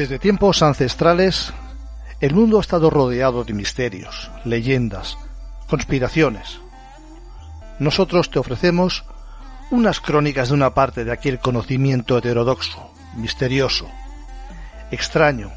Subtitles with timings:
[0.00, 1.52] Desde tiempos ancestrales,
[2.22, 5.18] el mundo ha estado rodeado de misterios, leyendas,
[5.68, 6.58] conspiraciones.
[7.78, 9.04] Nosotros te ofrecemos
[9.70, 13.90] unas crónicas de una parte de aquel conocimiento heterodoxo, misterioso,
[14.90, 15.52] extraño,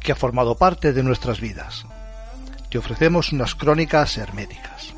[0.00, 1.86] que ha formado parte de nuestras vidas.
[2.68, 4.91] Te ofrecemos unas crónicas herméticas.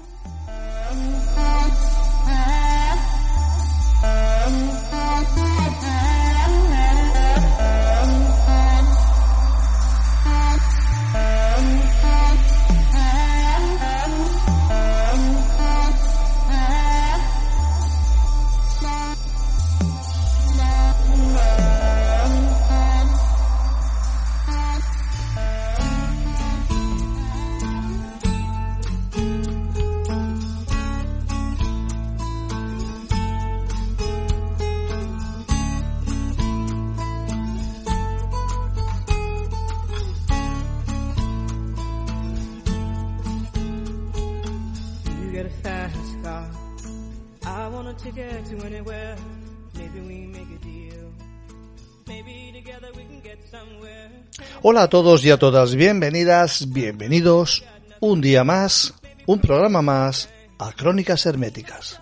[54.67, 57.67] Hola a todos y a todas, bienvenidas, bienvenidos
[58.01, 58.95] un día más,
[59.27, 62.01] un programa más a Crónicas Herméticas.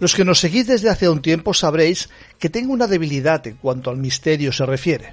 [0.00, 3.90] Los que nos seguís desde hace un tiempo sabréis que tengo una debilidad en cuanto
[3.90, 5.12] al misterio se refiere.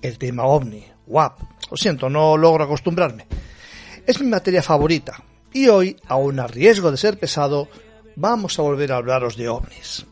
[0.00, 1.38] El tema ovni, WAP,
[1.70, 3.26] lo siento, no logro acostumbrarme.
[4.06, 7.68] Es mi materia favorita y hoy, aun a riesgo de ser pesado,
[8.16, 10.06] vamos a volver a hablaros de ovnis.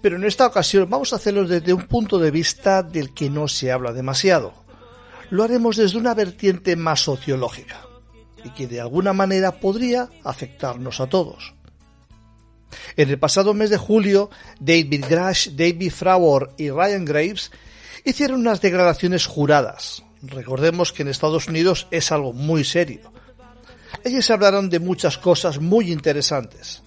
[0.00, 3.48] Pero en esta ocasión vamos a hacerlo desde un punto de vista del que no
[3.48, 4.52] se habla demasiado.
[5.30, 7.80] Lo haremos desde una vertiente más sociológica
[8.44, 11.54] y que de alguna manera podría afectarnos a todos.
[12.96, 14.30] En el pasado mes de julio,
[14.60, 17.50] David Grash, David Frawor y Ryan Graves
[18.04, 20.04] hicieron unas declaraciones juradas.
[20.22, 23.12] Recordemos que en Estados Unidos es algo muy serio.
[24.04, 26.82] Ellos hablaron de muchas cosas muy interesantes.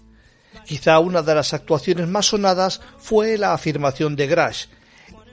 [0.69, 4.67] Quizá una de las actuaciones más sonadas fue la afirmación de Grash,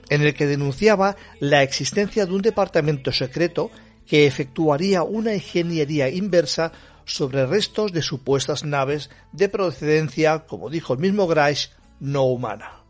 [0.09, 3.69] en el que denunciaba la existencia de un departamento secreto
[4.07, 6.71] que efectuaría una ingeniería inversa
[7.05, 11.67] sobre restos de supuestas naves de procedencia, como dijo el mismo Grash,
[11.99, 12.81] no humana.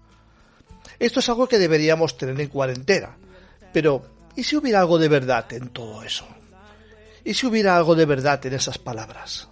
[1.00, 3.18] Esto es algo que deberíamos tener en cuarentena,
[3.74, 4.06] pero
[4.38, 6.25] ¿y si hubiera algo de verdad en todo eso?
[7.25, 9.50] ¿Y si hubiera algo de verdad en esas palabras?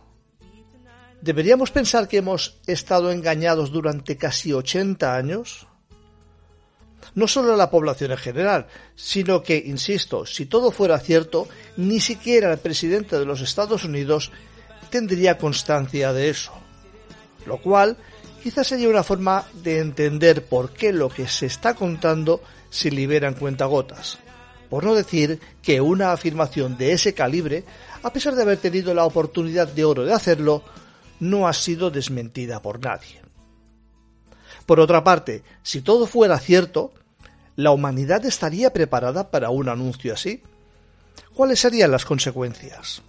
[1.21, 5.67] ¿Deberíamos pensar que hemos estado engañados durante casi 80 años?
[7.13, 12.51] No solo la población en general, sino que, insisto, si todo fuera cierto, ni siquiera
[12.51, 14.31] el presidente de los Estados Unidos
[14.89, 16.51] tendría constancia de eso.
[17.45, 17.97] Lo cual
[18.43, 23.27] quizás sería una forma de entender por qué lo que se está contando se libera
[23.27, 24.19] en cuentagotas.
[24.69, 27.63] Por no decir que una afirmación de ese calibre,
[28.03, 30.63] a pesar de haber tenido la oportunidad de oro de hacerlo,
[31.19, 33.21] no ha sido desmentida por nadie.
[34.65, 36.91] Por otra parte, si todo fuera cierto,
[37.55, 40.41] ¿la humanidad estaría preparada para un anuncio así?
[41.33, 43.03] ¿Cuáles serían las consecuencias?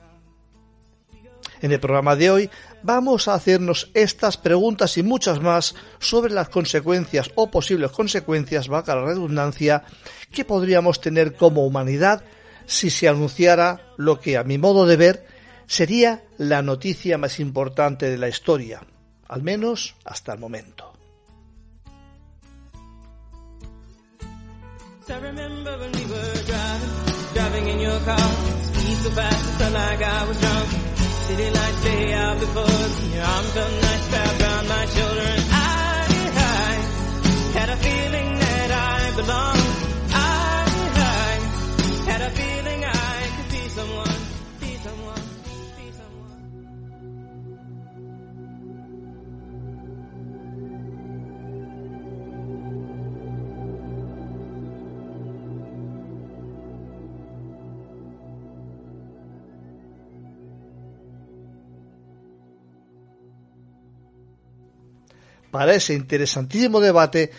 [1.62, 2.50] En el programa de hoy
[2.83, 8.94] vamos a hacernos estas preguntas y muchas más sobre las consecuencias o posibles consecuencias, vaca
[8.94, 9.84] la redundancia,
[10.31, 12.23] que podríamos tener como humanidad
[12.67, 15.27] si se anunciara lo que a mi modo de ver
[15.66, 18.82] sería la noticia más importante de la historia,
[19.28, 20.93] al menos hasta el momento.
[65.56, 67.31] Para ese interesantísimo debate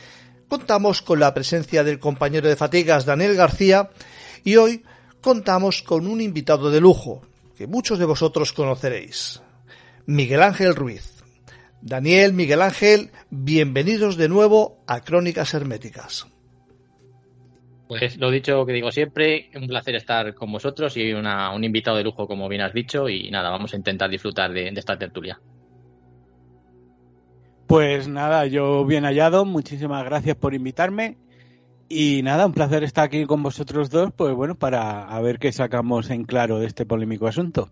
[0.48, 3.92] contamos con la presencia del compañero de fatigas Daniel García
[4.44, 4.82] y hoy
[5.22, 7.22] contamos con un invitado de lujo
[7.56, 9.44] que muchos de vosotros conoceréis,
[10.08, 11.24] Miguel Ángel Ruiz.
[11.80, 16.26] Daniel, Miguel Ángel, bienvenidos de nuevo a Crónicas Herméticas.
[17.88, 22.04] Pues lo dicho que digo siempre, un placer estar con vosotros y un invitado de
[22.04, 25.40] lujo, como bien has dicho, y nada, vamos a intentar disfrutar de esta tertulia.
[27.68, 31.18] Pues nada, yo bien hallado, muchísimas gracias por invitarme
[31.90, 35.52] Y nada, un placer estar aquí con vosotros dos, pues bueno, para a ver qué
[35.52, 37.70] sacamos en claro de este polémico asunto.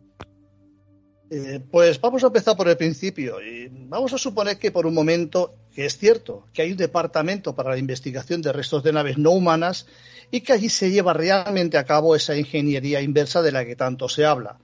[1.31, 4.93] Eh, pues vamos a empezar por el principio y vamos a suponer que por un
[4.93, 9.17] momento que es cierto que hay un departamento para la investigación de restos de naves
[9.17, 9.87] no humanas
[10.29, 14.07] y que allí se lleva realmente a cabo esa ingeniería inversa de la que tanto
[14.07, 14.57] se habla.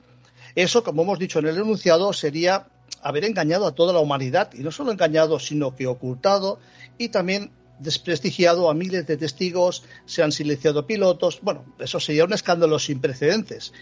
[0.56, 2.68] Eso, como hemos dicho en el enunciado, sería
[3.02, 6.60] haber engañado a toda la humanidad y no solo engañado, sino que ocultado
[6.98, 11.40] y también desprestigiado a miles de testigos, se han silenciado pilotos.
[11.42, 13.74] Bueno, eso sería un escándalo sin precedentes.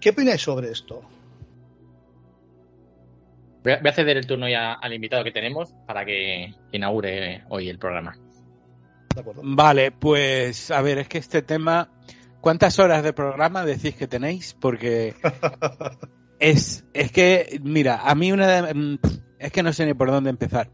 [0.00, 1.02] ¿Qué opináis sobre esto?
[3.62, 7.78] Voy a, ceder el turno ya al invitado que tenemos para que inaugure hoy el
[7.78, 8.16] programa.
[9.42, 11.90] Vale, pues a ver, es que este tema,
[12.40, 14.56] ¿cuántas horas de programa decís que tenéis?
[14.58, 15.14] Porque
[16.40, 18.98] es, es que, mira, a mí una de, mm,
[19.38, 20.70] es que no sé ni por dónde empezar.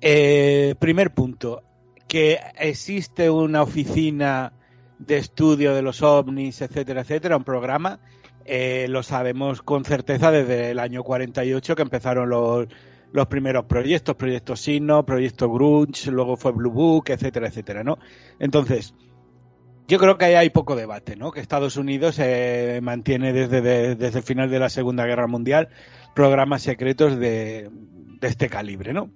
[0.00, 1.62] Eh, primer punto,
[2.08, 4.52] que existe una oficina
[4.98, 8.00] de estudio de los ovnis, etcétera, etcétera, un programa,
[8.44, 12.68] eh, lo sabemos con certeza desde el año 48 que empezaron los,
[13.12, 17.98] los primeros proyectos, proyecto Sino, proyecto Grunge, luego fue Blue Book, etcétera, etcétera, ¿no?
[18.38, 18.94] Entonces,
[19.88, 21.32] yo creo que ahí hay poco debate, ¿no?
[21.32, 23.60] Que Estados Unidos eh, mantiene desde,
[23.94, 25.68] desde el final de la Segunda Guerra Mundial
[26.14, 27.70] programas secretos de,
[28.22, 29.10] este calibre, ¿no?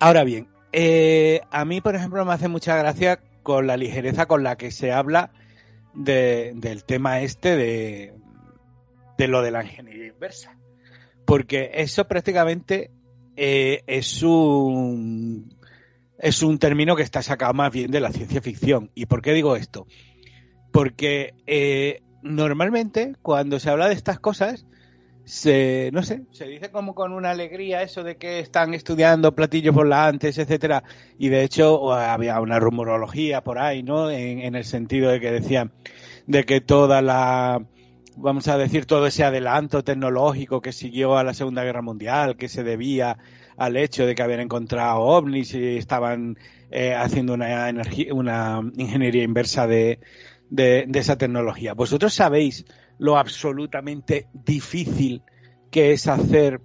[0.00, 4.42] Ahora bien, eh, a mí, por ejemplo, me hace mucha gracia con la ligereza con
[4.42, 5.30] la que se habla
[5.94, 8.14] de, del tema este de,
[9.18, 10.56] de lo de la ingeniería inversa
[11.24, 12.90] porque eso prácticamente
[13.36, 15.56] eh, es un
[16.22, 18.90] es un término que está sacado más bien de la ciencia ficción.
[18.94, 19.86] ¿Y por qué digo esto?
[20.70, 24.64] Porque eh, normalmente cuando se habla de estas cosas,
[25.24, 29.74] se, no sé, se dice como con una alegría eso de que están estudiando platillos
[29.74, 30.84] volantes, etcétera,
[31.18, 34.10] y de hecho había una rumorología por ahí, ¿no?
[34.10, 35.72] en el sentido de que decían
[36.26, 37.60] de que toda la
[38.16, 42.48] vamos a decir, todo ese adelanto tecnológico que siguió a la Segunda Guerra Mundial, que
[42.48, 43.18] se debía
[43.62, 46.36] al hecho de que habían encontrado ovnis y estaban
[46.72, 47.70] eh, haciendo una,
[48.76, 50.00] ingeniería inversa de,
[50.50, 51.72] de, esa tecnología.
[51.72, 52.64] Vosotros sabéis
[52.98, 55.22] lo absolutamente difícil
[55.70, 56.60] que es hacer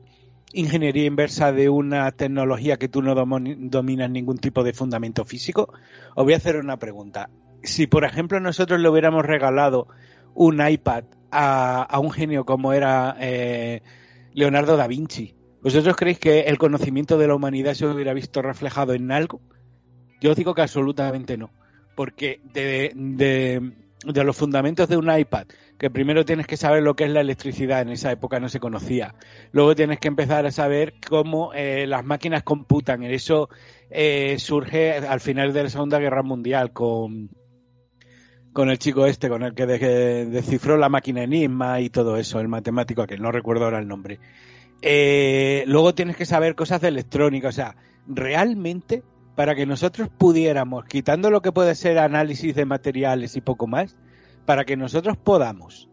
[0.53, 5.71] ingeniería inversa de una tecnología que tú no dominas ningún tipo de fundamento físico.
[6.15, 7.29] Os voy a hacer una pregunta.
[7.61, 9.87] Si, por ejemplo, nosotros le hubiéramos regalado
[10.33, 13.83] un iPad a, un genio como era eh,
[14.33, 15.36] Leonardo da Vinci,
[15.67, 19.41] ¿vosotros creéis que el conocimiento de la humanidad se hubiera visto reflejado en algo?
[20.21, 21.51] Yo digo que absolutamente no,
[21.93, 22.93] porque de,
[24.05, 25.45] los fundamentos de un iPad,
[25.77, 28.61] que primero tienes que saber lo que es la electricidad, en esa época no se
[28.61, 29.13] conocía,
[29.51, 33.49] luego tienes que empezar a saber cómo eh, las máquinas computan, eso
[33.89, 37.29] eh, surge al final de la Segunda Guerra Mundial con
[38.53, 42.47] con el chico este, con el que descifró la máquina Enigma y todo eso, el
[42.47, 44.19] matemático que no recuerdo ahora el nombre.
[44.81, 47.75] Eh, luego tienes que saber cosas de electrónica, o sea,
[48.07, 49.03] realmente
[49.35, 53.97] para que nosotros pudiéramos, quitando lo que puede ser análisis de materiales y poco más,
[54.45, 55.89] para que nosotros podamos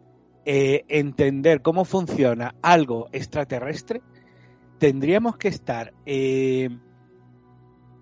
[0.46, 4.02] eh, entender cómo funciona algo extraterrestre,
[4.78, 5.92] tendríamos que estar...
[6.06, 6.70] Eh,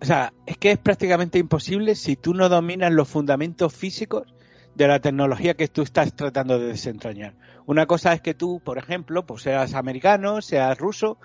[0.01, 4.35] o sea, es que es prácticamente imposible si tú no dominas los fundamentos físicos
[4.75, 7.35] de la tecnología que tú estás tratando de desentrañar.
[7.67, 11.19] Una cosa es que tú, por ejemplo, pues seas americano, seas ruso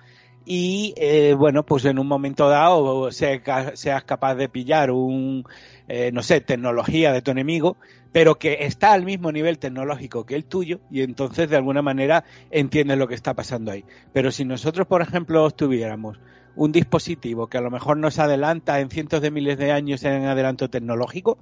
[0.44, 5.44] y, eh, bueno, pues en un momento dado seas capaz de pillar un,
[5.88, 7.76] eh, no sé, tecnología de tu enemigo,
[8.12, 12.24] pero que está al mismo nivel tecnológico que el tuyo y entonces de alguna manera
[12.50, 13.84] entiendes lo que está pasando ahí.
[14.12, 16.18] Pero si nosotros, por ejemplo, tuviéramos
[16.56, 20.24] un dispositivo que a lo mejor nos adelanta en cientos de miles de años en
[20.24, 21.38] adelanto tecnológico,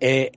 [0.00, 0.32] eh,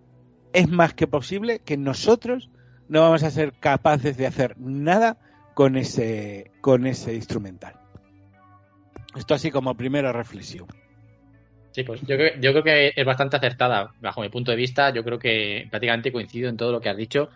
[0.54, 2.50] es más que posible que nosotros
[2.90, 5.18] no vamos a ser capaces de hacer nada
[5.54, 7.76] con ese, con ese instrumental.
[9.16, 10.68] Esto así como primera reflexión.
[11.72, 14.94] Sí, pues yo creo, yo creo que es bastante acertada bajo mi punto de vista.
[14.94, 17.30] Yo creo que prácticamente coincido en todo lo que has dicho,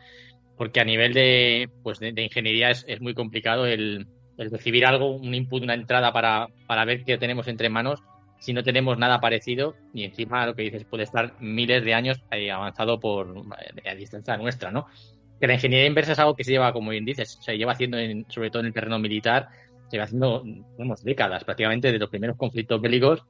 [0.57, 4.07] porque a nivel de, pues de, ingeniería es, muy complicado el,
[4.37, 8.01] el, recibir algo, un input, una entrada para, para ver qué tenemos entre manos
[8.39, 12.21] si no tenemos nada parecido y encima lo que dices puede estar miles de años
[12.53, 13.45] avanzado por
[13.83, 14.87] eh, a distancia nuestra, ¿no?
[15.39, 17.97] Que la ingeniería inversa es algo que se lleva, como bien dices, se lleva haciendo
[17.97, 19.49] en, sobre todo en el terreno militar,
[19.87, 20.43] se lleva haciendo
[20.77, 23.23] unos décadas, prácticamente de los primeros conflictos bélicos.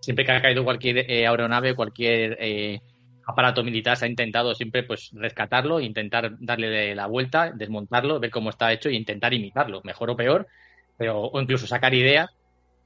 [0.00, 2.80] Siempre que ha caído cualquier eh, aeronave, cualquier eh,
[3.26, 8.50] aparato militar, se ha intentado siempre pues rescatarlo, intentar darle la vuelta, desmontarlo, ver cómo
[8.50, 10.46] está hecho e intentar imitarlo, mejor o peor,
[10.96, 12.30] pero o incluso sacar ideas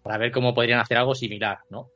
[0.09, 1.91] para ver cómo podrían hacer algo similar, ¿no?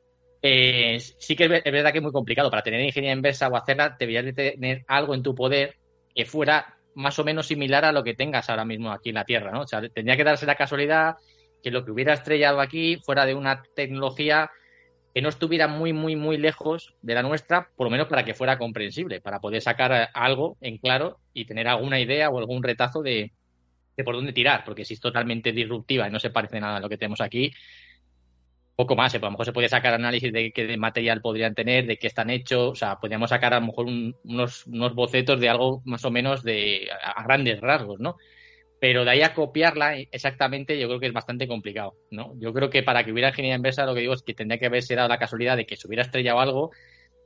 [0.45, 2.51] eh, sí que es, verdad que es muy complicado.
[2.51, 5.77] Para tener ingeniería inversa o hacerla, deberías de tener algo en tu poder
[6.13, 9.23] que fuera más o menos similar a lo que tengas ahora mismo aquí en la
[9.23, 9.61] Tierra, ¿no?
[9.61, 11.15] O sea, tendría que darse la casualidad
[11.63, 14.51] que lo que hubiera estrellado aquí fuera de una tecnología
[15.13, 18.33] que no estuviera muy, muy, muy lejos de la nuestra, por lo menos para que
[18.33, 23.01] fuera comprensible, para poder sacar algo en claro y tener alguna idea o algún retazo
[23.01, 23.31] de,
[24.03, 26.89] por dónde tirar, porque si es totalmente disruptiva y no se parece nada a lo
[26.89, 27.51] que tenemos aquí,
[28.75, 29.13] poco más.
[29.13, 29.17] ¿eh?
[29.17, 32.29] A lo mejor se puede sacar análisis de qué material podrían tener, de qué están
[32.29, 36.11] hechos, o sea, podríamos sacar a lo mejor unos, unos bocetos de algo más o
[36.11, 38.17] menos de a grandes rasgos, ¿no?
[38.83, 42.33] pero de ahí a copiarla exactamente yo creo que es bastante complicado, ¿no?
[42.37, 44.65] Yo creo que para que hubiera ingeniería inversa lo que digo es que tendría que
[44.65, 46.71] haberse dado la casualidad de que se hubiera estrellado algo,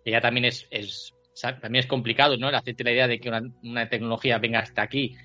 [0.06, 2.50] que ya también es, es también es complicado, ¿no?
[2.50, 3.32] El hacerte la idea de que
[3.64, 5.16] una, tecnología venga hasta aquí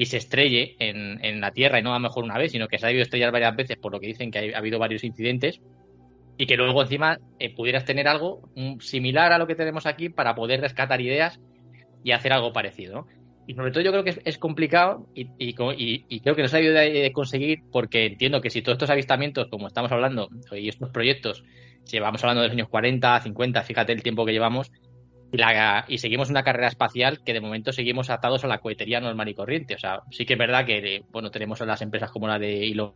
[0.00, 2.78] y se estrelle en, la Tierra y no a lo mejor una vez, sino que
[2.78, 5.60] se ha debido estrellar varias veces por lo que dicen que ha, habido varios incidentes
[6.38, 10.08] y que luego encima eh, pudieras tener algo mm, similar a lo que tenemos aquí
[10.08, 11.38] para poder rescatar ideas
[12.02, 13.06] y hacer algo parecido,
[13.46, 17.12] y sobre todo yo creo que es, complicado y, creo que no se ha de
[17.12, 21.44] conseguir porque entiendo que si todos estos avistamientos, como estamos hablando, y estos proyectos,
[21.92, 24.72] llevamos hablando de los años 40, 50, fíjate el tiempo que llevamos,
[25.88, 29.34] y, seguimos una carrera espacial que de momento seguimos atados a la cohetería normal y
[29.34, 29.74] corriente.
[29.74, 32.68] O sea, sí que es verdad que, bueno, tenemos a las empresas como la de
[32.70, 32.92] Elon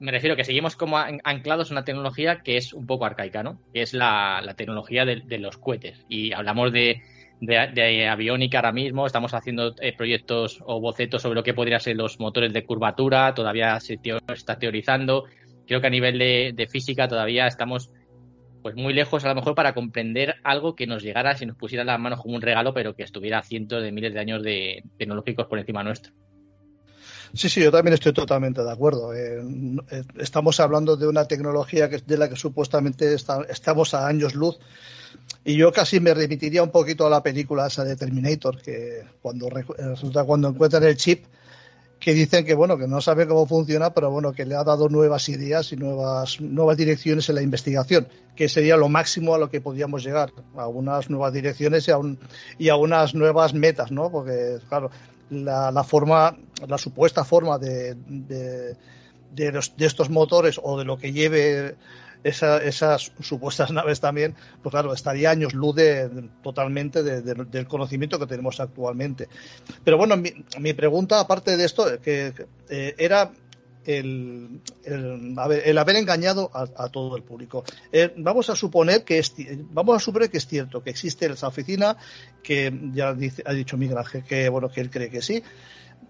[0.00, 3.60] me refiero que seguimos como anclados a una tecnología que es un poco arcaica, ¿no?
[3.72, 6.04] Que es la, tecnología de, los cohetes.
[6.08, 7.00] Y hablamos de,
[7.40, 11.96] de, aviónica ahora mismo, estamos haciendo eh, proyectos o bocetos sobre lo que podrían ser
[11.96, 13.98] los motores de curvatura, todavía se
[14.28, 15.24] está teorizando.
[15.66, 17.90] Creo que a nivel de, física todavía estamos
[18.64, 21.84] pues muy lejos a lo mejor para comprender algo que nos llegara si nos pusiera
[21.84, 25.48] las manos como un regalo, pero que estuviera cientos de miles de años de tecnológicos
[25.48, 26.14] por encima nuestro.
[27.34, 29.12] Sí, sí, yo también estoy totalmente de acuerdo.
[29.12, 29.42] Eh,
[29.90, 34.58] eh, estamos hablando de una tecnología que, de la que supuestamente estamos a años luz
[35.44, 39.50] y yo casi me remitiría un poquito a la película esa de Terminator, que cuando
[39.50, 41.26] resulta cuando encuentran el chip,
[41.98, 44.88] que dicen que bueno, que no sabe cómo funciona, pero bueno, que le ha dado
[44.88, 49.50] nuevas ideas y nuevas, nuevas direcciones en la investigación, que sería lo máximo a lo
[49.50, 51.98] que podíamos llegar, a unas nuevas direcciones y a,
[52.58, 54.10] y a unas nuevas metas, ¿no?
[54.10, 54.90] Porque, claro,
[55.30, 56.36] la, la forma,
[56.66, 58.76] la supuesta forma de, de,
[59.32, 61.76] de estos motores o de lo que lleve
[62.24, 65.76] esas supuestas naves también, pues claro, estaría años luz
[66.42, 69.28] totalmente del conocimiento que tenemos actualmente.
[69.84, 72.32] Pero bueno, mi, pregunta, aparte de esto, que,
[72.68, 73.30] eh, era
[73.84, 74.60] el,
[75.36, 77.64] haber engañado a, todo el público.
[77.92, 79.34] Eh, vamos a suponer que es,
[79.70, 81.96] vamos a suponer que es cierto que existe esa oficina
[82.42, 85.42] que ya ha dicho Miguel que bueno que él cree que sí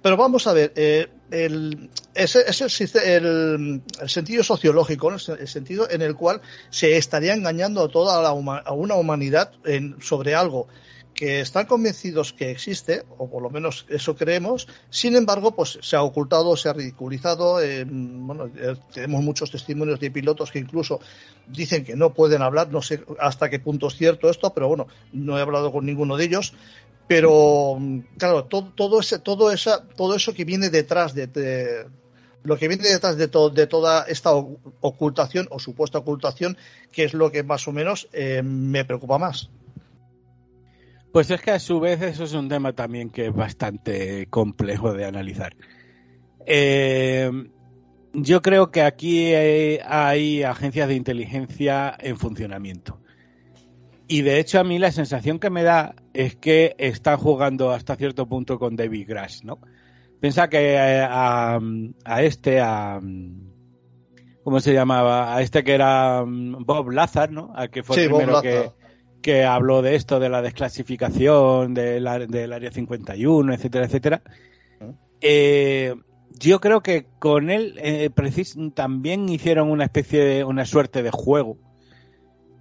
[0.02, 6.42] pero vamos a ver, eh, el, ese, el, sentido sociológico, el sentido en el cual
[6.70, 9.52] se estaría engañando a toda la, una humanidad
[10.00, 10.68] sobre algo
[11.14, 15.96] que están convencidos que existe, o por lo menos eso creemos, sin embargo, pues se
[15.96, 17.62] ha ocultado, se ha ridiculizado.
[17.62, 21.00] Eh, bueno, eh, tenemos muchos testimonios de pilotos que incluso
[21.46, 24.88] dicen que no pueden hablar, no sé hasta qué punto es cierto esto, pero bueno,
[25.12, 26.52] no he hablado con ninguno de ellos.
[27.06, 27.78] Pero,
[28.16, 31.86] claro, todo, ese, todo, esa, todo eso que viene detrás de,
[32.42, 36.56] lo que viene detrás de, de toda esta ocultación o supuesta ocultación,
[36.92, 39.50] que es lo que más o menos eh, me preocupa más.
[41.12, 44.92] Pues es que a su vez eso es un tema también que es bastante complejo
[44.94, 45.54] de analizar.
[46.46, 47.30] Eh,
[48.14, 53.00] yo creo que aquí hay agencias de inteligencia en funcionamiento.
[54.08, 57.96] Y de hecho a mí la sensación que me da es que están jugando hasta
[57.96, 59.58] cierto punto con David Grass, ¿no?
[60.20, 61.60] Piensa que eh, a,
[62.20, 63.00] este, a...
[64.42, 65.34] ¿Cómo se llamaba?
[65.34, 67.52] A este que era mm, Bob Lazar, ¿no?
[67.54, 68.70] Al que fue el primero que,
[69.20, 74.22] que, habló de esto, de la desclasificación del, Área 51, etcétera, etcétera.
[75.20, 75.94] Eh,
[76.38, 78.10] yo creo que con él eh,
[78.74, 81.58] también hicieron una especie de, una suerte de juego.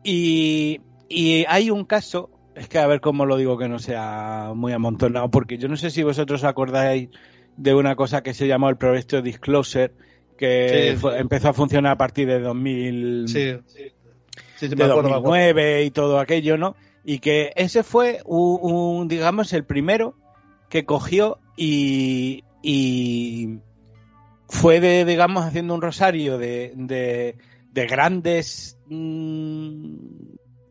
[0.04, 0.82] Y
[1.14, 4.74] y hay un caso, es que a ver cómo lo digo que no sea muy
[4.74, 7.10] amontonado, porque yo no sé si vosotros acordáis
[7.58, 9.92] de una cosa que se llamó el proyecto Disclosure,
[10.38, 14.68] que empezó a funcionar a partir de 2000, sí, sí.
[14.68, 16.76] de 2009 y todo aquello, ¿no?
[17.04, 20.16] Y que ese fue un, digamos, el primero
[20.70, 23.60] que cogió y, y
[24.48, 27.36] fue de, digamos, haciendo un rosario de, de,
[27.72, 29.96] de grandes mm,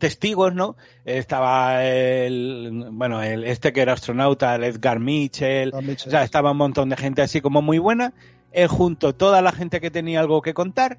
[0.03, 0.75] testigos, ¿no?
[1.05, 6.57] Estaba el, bueno, el, este que era astronauta, el Edgar Mitchell, o sea, estaba un
[6.57, 8.13] montón de gente así como muy buena.
[8.51, 10.99] Él junto toda la gente que tenía algo que contar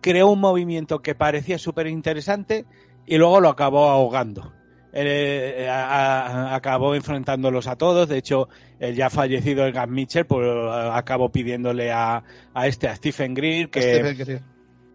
[0.00, 2.64] creó un movimiento que parecía súper interesante
[3.06, 4.52] y luego lo acabó ahogando.
[4.92, 8.08] Eh, acabó enfrentándolos a todos.
[8.08, 10.48] De hecho, el ya fallecido Egan Mitchell pues,
[10.92, 12.22] acabó pidiéndole a,
[12.62, 14.40] este, a Stephen Greer, que,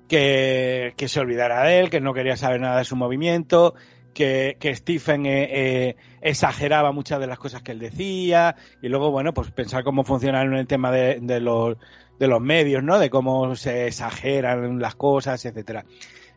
[0.08, 3.74] que, se olvidara de él, que no quería saber nada de su movimiento,
[4.14, 9.34] que, Stephen eh, eh, exageraba muchas de las cosas que él decía, y luego, bueno,
[9.34, 11.78] pues pensar cómo funcionaron el tema de, de, los,
[12.20, 13.00] de los medios, ¿no?
[13.00, 15.86] De cómo se exageran las cosas, etcétera.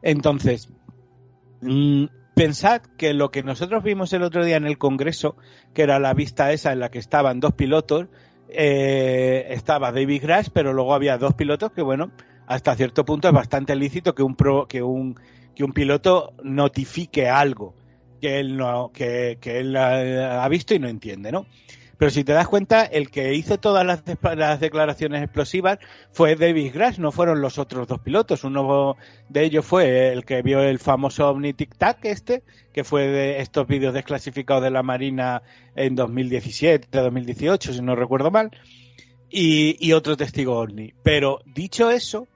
[0.02, 0.72] Entonces,
[1.60, 5.36] mm, pensad que lo que nosotros vimos el otro día en el Congreso,
[5.74, 8.06] que era la vista esa en la que estaban dos pilotos,
[8.48, 12.12] eh, estaba David Grass, pero luego había dos pilotos que, bueno,
[12.46, 15.18] hasta cierto punto es bastante lícito que un, pro, que un,
[15.54, 17.74] que un piloto notifique algo
[18.20, 21.46] que él, no, que, que él ha visto y no entiende, ¿no?
[21.98, 24.04] Pero si te das cuenta, el que hizo todas las,
[24.60, 25.78] declaraciones explosivas
[26.12, 28.44] fue David Grass, no fueron los otros dos pilotos.
[28.44, 28.96] Uno
[29.30, 32.42] de ellos fue el que vio el famoso OVNI Tic Tac este,
[32.74, 35.42] que fue de estos vídeos desclasificados de la Marina
[35.74, 38.50] en 2017, 2018, si no recuerdo mal,
[39.30, 40.92] y, y otro testigo OVNI.
[41.02, 42.28] Pero dicho eso,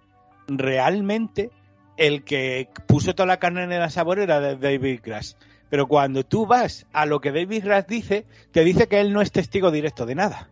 [0.59, 1.51] realmente
[1.97, 5.37] el que puso toda la carne en el asador era David Grass.
[5.69, 9.21] Pero cuando tú vas a lo que David Grass dice, te dice que él no
[9.21, 10.51] es testigo directo de nada.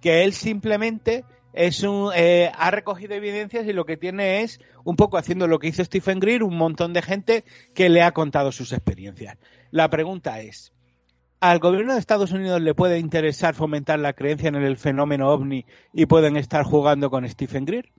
[0.00, 4.96] Que él simplemente es un, eh, ha recogido evidencias y lo que tiene es, un
[4.96, 7.44] poco haciendo lo que hizo Stephen Greer, un montón de gente
[7.74, 9.38] que le ha contado sus experiencias.
[9.70, 10.72] La pregunta es,
[11.40, 15.64] ¿al gobierno de Estados Unidos le puede interesar fomentar la creencia en el fenómeno ovni
[15.92, 17.90] y pueden estar jugando con Stephen Greer?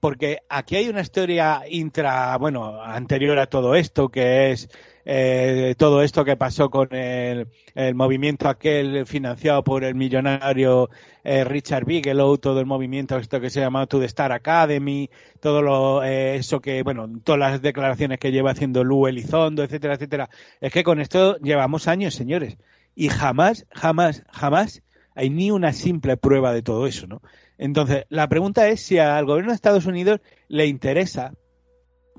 [0.00, 4.70] Porque aquí hay una historia intra, bueno, anterior a todo esto, que es
[5.04, 7.46] eh, todo esto que pasó con el,
[7.94, 10.90] movimiento aquel financiado por el millonario
[11.24, 15.10] eh, Richard Bigelow, todo el movimiento esto que se llama To the Star Academy,
[15.40, 19.94] todo lo, eh, eso que, bueno, todas las declaraciones que lleva haciendo Lu Elizondo, etcétera,
[19.94, 20.30] etcétera.
[20.60, 22.56] Es que con esto llevamos años, señores,
[22.94, 24.82] y jamás, jamás, jamás
[25.14, 27.20] hay ni una simple prueba de todo eso, ¿no?
[27.60, 31.34] Entonces, la pregunta es si al gobierno de Estados Unidos le interesa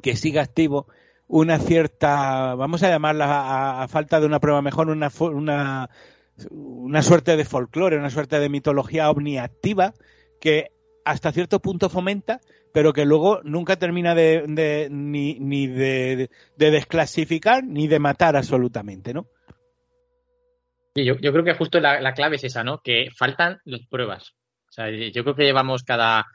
[0.04, 0.86] que siga activo
[1.28, 5.90] una cierta, vamos a llamarla a, falta de una prueba mejor, una, una,
[6.52, 9.96] una suerte de folclore, una suerte de mitología omniactiva
[10.40, 10.68] que
[11.06, 12.40] hasta cierto punto fomenta,
[12.72, 19.26] pero que luego nunca termina de, ni, ni de, desclasificar ni de matar absolutamente, ¿no?
[20.94, 22.82] yo, yo creo que justo la, la, clave es esa, ¿no?
[22.84, 24.36] Que faltan las pruebas.
[24.72, 26.26] O sea, yo creo que llevamos cada,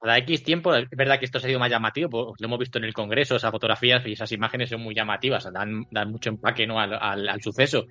[0.00, 2.58] cada X tiempo, es verdad que esto se ha sido más llamativo, pues, lo hemos
[2.58, 6.30] visto en el Congreso, esas fotografías y esas imágenes son muy llamativas, dan, dan mucho
[6.30, 6.80] empaque ¿no?
[6.80, 7.84] al, suceso.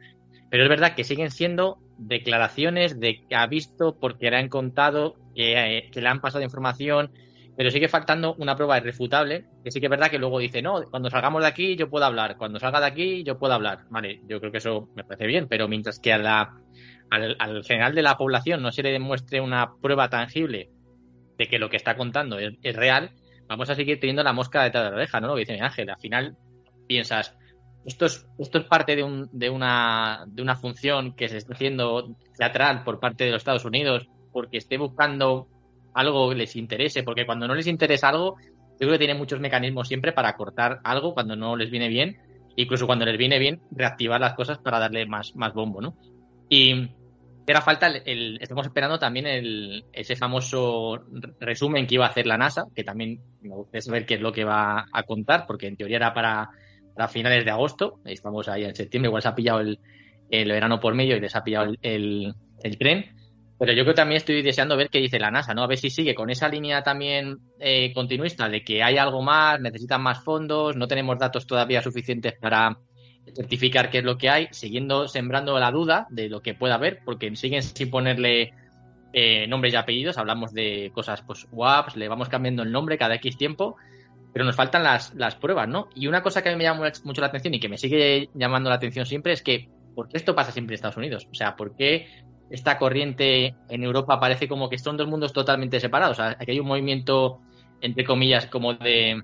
[0.50, 5.18] Pero es verdad que siguen siendo declaraciones de que ha visto, porque le han contado,
[5.36, 7.12] que, le han pasado información,
[7.56, 10.82] pero sigue faltando una prueba irrefutable, que sí que es verdad que luego dice, no,
[10.90, 13.86] cuando salgamos de aquí yo puedo hablar, cuando salga de aquí yo puedo hablar.
[13.92, 16.65] Vale, yo creo que eso me parece bien, pero mientras que a la,
[17.10, 20.70] al, al general de la población no se le demuestre una prueba tangible
[21.38, 23.12] de que lo que está contando es, real,
[23.48, 25.28] vamos a seguir teniendo la mosca detrás de la oreja, ¿no?
[25.28, 25.90] Lo que dice Ángel.
[25.90, 26.38] Al final
[26.88, 27.36] piensas,
[27.86, 31.54] esto es, esto es parte de, un, de, una, de una función que se está
[31.54, 35.48] haciendo teatral por parte de los Estados Unidos porque esté buscando
[35.94, 39.40] algo que les interese, porque cuando no les interesa algo, yo creo que tienen muchos
[39.40, 42.18] mecanismos siempre para cortar algo cuando no les viene bien,
[42.58, 45.96] incluso cuando les viene bien, reactivar las cosas para darle más, más bombo, ¿no?
[46.50, 46.90] Y
[47.48, 51.04] era falta el, estamos esperando también el, ese famoso
[51.40, 54.32] resumen que iba a hacer la NASA, que también me gustaría saber qué es lo
[54.32, 56.50] que va a contar, porque en teoría era para,
[57.10, 59.80] finales de agosto, estamos ahí en septiembre, igual se ha pillado el,
[60.30, 62.34] verano por medio y les ha pillado el,
[62.80, 63.16] tren.
[63.58, 65.64] Pero yo creo que también estoy deseando ver qué dice la NASA, ¿no?
[65.64, 69.62] A ver si sigue con esa línea también eh, continuista de que hay algo más,
[69.62, 72.78] necesitan más fondos, no tenemos datos todavía suficientes para
[73.34, 77.00] certificar qué es lo que hay, siguiendo sembrando la duda de lo que pueda haber,
[77.04, 78.54] porque siguen sin ponerle
[79.14, 83.16] eh, nombres y apellidos, hablamos de cosas, pues WAPs, le vamos cambiando el nombre cada
[83.16, 83.78] X tiempo,
[84.34, 85.88] pero nos faltan las, las pruebas, ¿no?
[85.96, 88.30] Y una cosa que a mí me llama mucho la atención y que me sigue
[88.34, 91.28] llamando la atención siempre es que, ¿por qué esto pasa siempre en Estados Unidos?
[91.32, 92.08] O sea, ¿por qué
[92.50, 96.20] esta corriente en Europa parece como que son dos mundos totalmente separados?
[96.20, 97.40] O sea, aquí hay un movimiento,
[97.80, 99.24] entre comillas, como de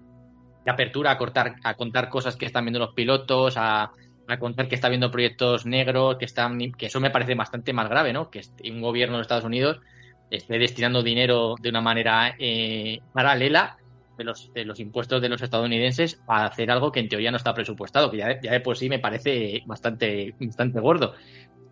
[0.64, 3.92] de apertura a, cortar, a contar cosas que están viendo los pilotos, a,
[4.40, 8.14] contar que está viendo proyectos negros, que están que eso me parece bastante más grave,
[8.14, 8.30] ¿no?
[8.30, 9.82] Que un gobierno de Estados Unidos
[10.30, 13.78] esté destinando dinero de una manera eh, paralela
[14.18, 17.38] de los, de los impuestos de los estadounidenses a hacer algo que en teoría no
[17.38, 21.14] está presupuestado, que ya, ya de por sí me parece bastante, bastante gordo.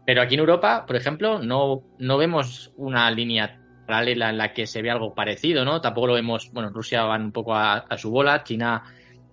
[0.06, 3.59] Pero aquí en Europa, por ejemplo, no, no vemos una línea
[3.90, 5.82] paralela en la que se ve algo parecido, ¿no?
[5.82, 8.84] Tampoco lo vemos, bueno, Rusia va un poco a, su bola, China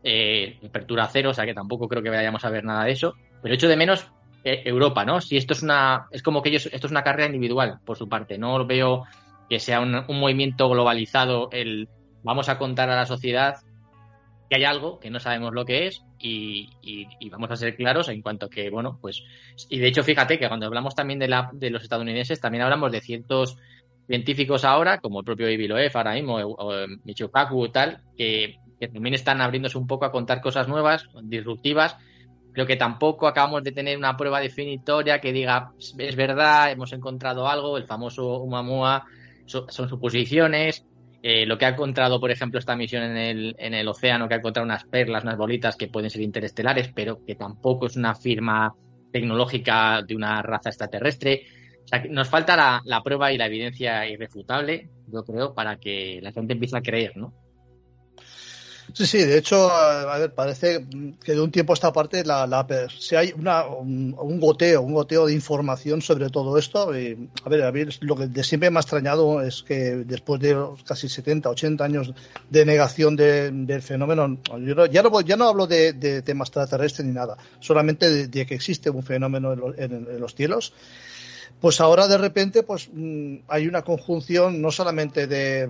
[0.02, 3.14] eh, apertura cero, o sea que tampoco creo que vayamos a ver nada de eso.
[3.42, 4.10] Pero echo de menos
[4.44, 5.20] eh, Europa, ¿no?
[5.20, 8.08] Si esto es una, es como que ellos, esto es una carrera individual por su
[8.08, 9.04] parte, no veo
[9.50, 11.88] que sea un, movimiento globalizado el
[12.22, 13.56] vamos a contar a la sociedad
[14.48, 16.70] que hay algo que no sabemos lo que es y,
[17.30, 19.22] vamos a ser claros en cuanto que, bueno, pues,
[19.68, 22.90] y de hecho fíjate que cuando hablamos también de, la, de los estadounidenses, también hablamos
[22.90, 23.58] de ciertos
[24.06, 26.72] científicos ahora, como el propio Ivy Loef ahora mismo, o,
[27.04, 28.56] Michio Kaku tal, que,
[28.92, 31.96] también están abriéndose un poco a contar cosas nuevas, disruptivas,
[32.56, 37.46] Creo que tampoco acabamos de tener una prueba definitoria que diga es verdad, hemos encontrado
[37.46, 39.04] algo, el famoso Umamua,
[39.44, 40.86] son, suposiciones.
[41.22, 44.36] Eh, lo que ha encontrado, por ejemplo, esta misión en el, en el océano, que
[44.36, 48.14] ha encontrado unas perlas, unas bolitas que pueden ser interestelares, pero que tampoco es una
[48.14, 48.74] firma
[49.12, 51.42] tecnológica de una raza extraterrestre.
[51.86, 56.32] O sea, nos falta la, prueba y la evidencia irrefutable, yo creo, para que la
[56.32, 57.32] gente empiece a creer, ¿no?
[58.92, 60.86] Sí, sí, de hecho, a ver, parece
[61.22, 62.66] que de un tiempo a esta parte la, la,
[62.98, 66.96] si hay una, un, goteo, un goteo de información sobre todo esto.
[66.98, 70.56] Y, a ver, a lo que de siempre me ha extrañado es que después de
[70.84, 72.14] casi 70, 80 años
[72.48, 77.12] de negación del fenómeno, yo ya, no, ya no hablo de, de temas extraterrestres ni
[77.12, 80.72] nada, solamente de, que existe un fenómeno en los cielos
[81.60, 85.68] pues ahora de repente pues mm, hay una conjunción no solamente de,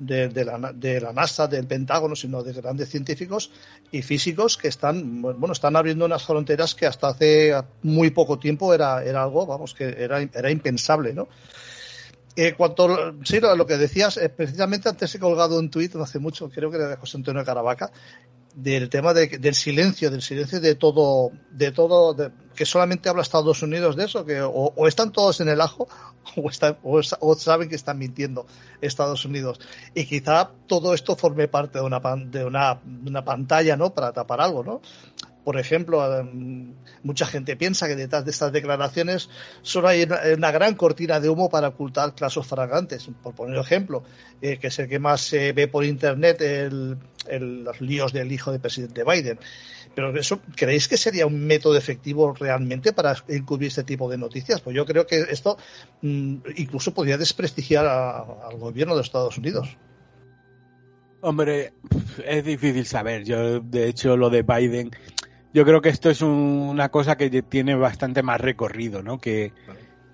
[0.00, 3.50] la, NASA, del Pentágono, sino de grandes científicos
[3.92, 8.74] y físicos que están, bueno, están abriendo unas fronteras que hasta hace muy poco tiempo
[8.74, 11.28] era, algo, vamos, que era, impensable, ¿no?
[12.36, 16.48] Eh, cuanto sí, lo, que decías, eh, precisamente antes he colgado un tuit, hace mucho,
[16.48, 17.90] creo que era de José Antonio Caravaca,
[18.54, 22.16] del tema del silencio, del silencio de todo, de todo,
[22.54, 25.88] que solamente habla Estados Unidos de eso, que o, están todos en el ajo
[26.36, 28.46] o, están, o, saben que están mintiendo
[28.80, 29.60] Estados Unidos.
[29.94, 33.94] Y quizá todo esto forme parte de una, de una, de una pantalla, ¿no?
[33.94, 34.80] Para tapar algo, ¿no?
[35.44, 39.30] Por ejemplo, em, mucha gente piensa que detrás de estas declaraciones
[39.62, 43.08] solo hay una, gran cortina de humo para ocultar casos fragantes.
[43.22, 44.02] Por poner ejemplo,
[44.42, 46.42] eh, que es el que más se ve por Internet,
[47.28, 49.38] los líos del hijo del presidente Biden.
[49.94, 54.60] Pero eso, ¿creéis que sería un método efectivo realmente para encubrir este tipo de noticias?
[54.60, 55.58] Pues yo creo que esto
[56.02, 59.76] mm, incluso podría desprestigiar al gobierno de Estados Unidos.
[61.22, 61.74] Hombre,
[62.24, 63.24] es difícil saber.
[63.24, 64.90] Yo, de hecho, lo de Biden
[65.52, 69.18] yo creo que esto es una cosa que tiene bastante más recorrido, ¿no?
[69.18, 69.52] Que,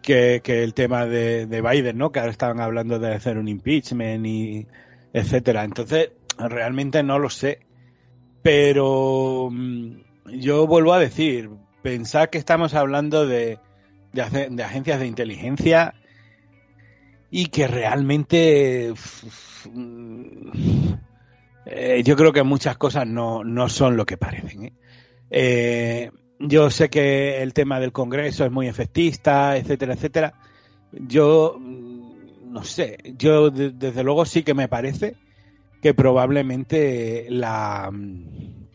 [0.02, 2.10] que, el tema de, Biden, ¿no?
[2.12, 4.66] Que ahora estaban hablando de hacer un impeachment y
[5.12, 5.64] etcétera.
[5.64, 7.60] Entonces, realmente no lo sé.
[8.42, 9.96] Pero mm,
[10.38, 11.50] yo vuelvo a decir,
[11.82, 13.58] pensar que estamos hablando de,
[14.12, 15.94] de, agencias de inteligencia
[17.30, 18.94] y que realmente
[21.66, 24.64] eh, yo creo que muchas cosas no, no son lo que parecen.
[24.66, 24.72] ¿eh?
[25.30, 30.34] Eh, yo sé que el tema del Congreso es muy efectista, etcétera, etcétera.
[30.92, 35.16] Yo mm, no sé, yo desde luego sí que me parece
[35.82, 38.66] que probablemente la mm,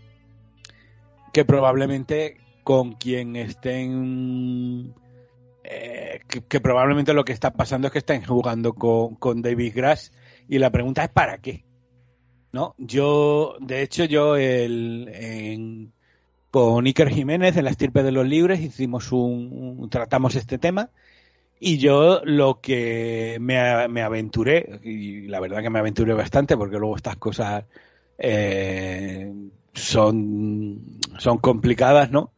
[1.33, 4.93] que probablemente con quien estén
[5.63, 10.11] eh, que, probablemente lo que está pasando es que están jugando con, con David Grass
[10.47, 11.63] y la pregunta es ¿para qué?
[12.51, 12.75] ¿No?
[12.77, 15.93] Yo, de hecho, yo el, en,
[16.51, 20.89] con Iker Jiménez en la estirpe de los libres hicimos un, tratamos este tema
[21.59, 26.97] y yo lo que me, aventuré y la verdad que me aventuré bastante porque luego
[26.97, 27.63] estas cosas
[28.17, 29.31] eh,
[29.73, 30.81] son
[31.39, 32.33] complicadas no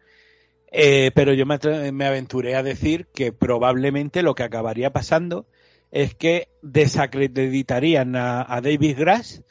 [0.71, 1.58] eh, pero yo me,
[1.91, 5.47] me aventuré a decir que probablemente lo que acabaría pasando
[5.91, 9.43] es que desacreditarían a, a David Grass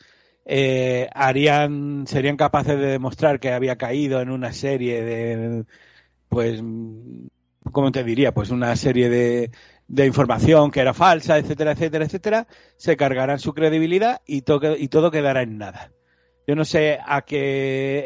[0.44, 5.64] eh, harían, serían capaces de demostrar que había caído en una serie de,
[6.28, 6.62] pues,
[7.70, 8.33] ¿cómo te diría?
[8.35, 9.50] Pues una serie de,
[9.88, 14.88] de información que era falsa, etcétera, etcétera, etcétera, se cargarán su credibilidad y, todo y
[14.88, 15.92] todo quedará en nada.
[16.46, 18.05] Yo no sé a qué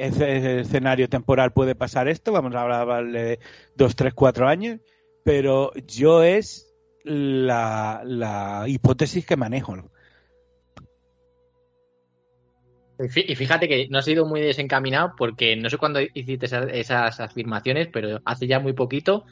[0.60, 3.38] escenario temporal puede pasar esto, vamos a hablar de
[3.76, 4.80] dos, tres, cuatro años,
[5.24, 9.90] pero yo es la, la hipótesis que manejo.
[12.98, 17.88] Y fíjate que no ha sido muy desencaminado porque no sé cuándo hiciste esas, afirmaciones,
[17.92, 19.24] pero hace ya muy poquito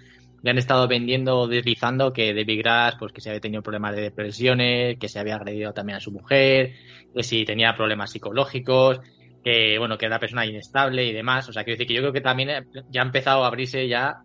[0.43, 4.03] le han estado vendiendo, deslizando que David Grass, pues que se había tenido problemas de
[4.03, 6.75] depresiones, que se había agredido también a su mujer,
[7.15, 9.01] que si tenía problemas psicológicos,
[9.43, 11.49] que bueno, que era una persona inestable y demás.
[11.49, 14.19] O sea, quiero decir que yo creo que también ya ha empezado a abrirse ya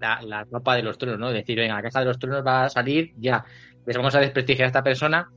[0.00, 1.30] la, ropa de los tronos, ¿no?
[1.30, 3.44] Decir, venga, la casa de los tronos va a salir ya
[3.86, 5.28] les vamos a desprestigiar a esta persona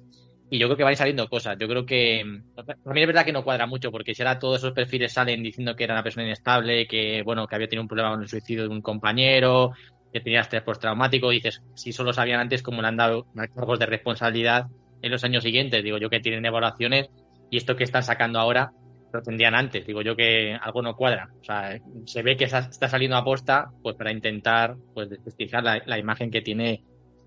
[0.50, 1.58] y yo creo que van saliendo cosas.
[1.60, 4.74] Yo creo que mí es verdad que no cuadra mucho porque si ahora todos esos
[4.74, 8.12] perfiles salen diciendo que era una persona inestable, que bueno, que había tenido un problema
[8.12, 9.72] con el suicidio de un compañero,
[10.12, 13.86] que tenía estrés postraumático, dices, si solo sabían antes cómo le han dado cargos de
[13.86, 14.66] responsabilidad
[15.02, 17.10] en los años siguientes, digo yo que tienen evaluaciones
[17.52, 18.72] y esto que están sacando ahora
[19.14, 22.90] lo tendrían antes, digo yo que algo no cuadra, o sea, se ve que está
[22.90, 26.84] saliendo a posta pues para intentar pues desprestigiar la, imagen que tiene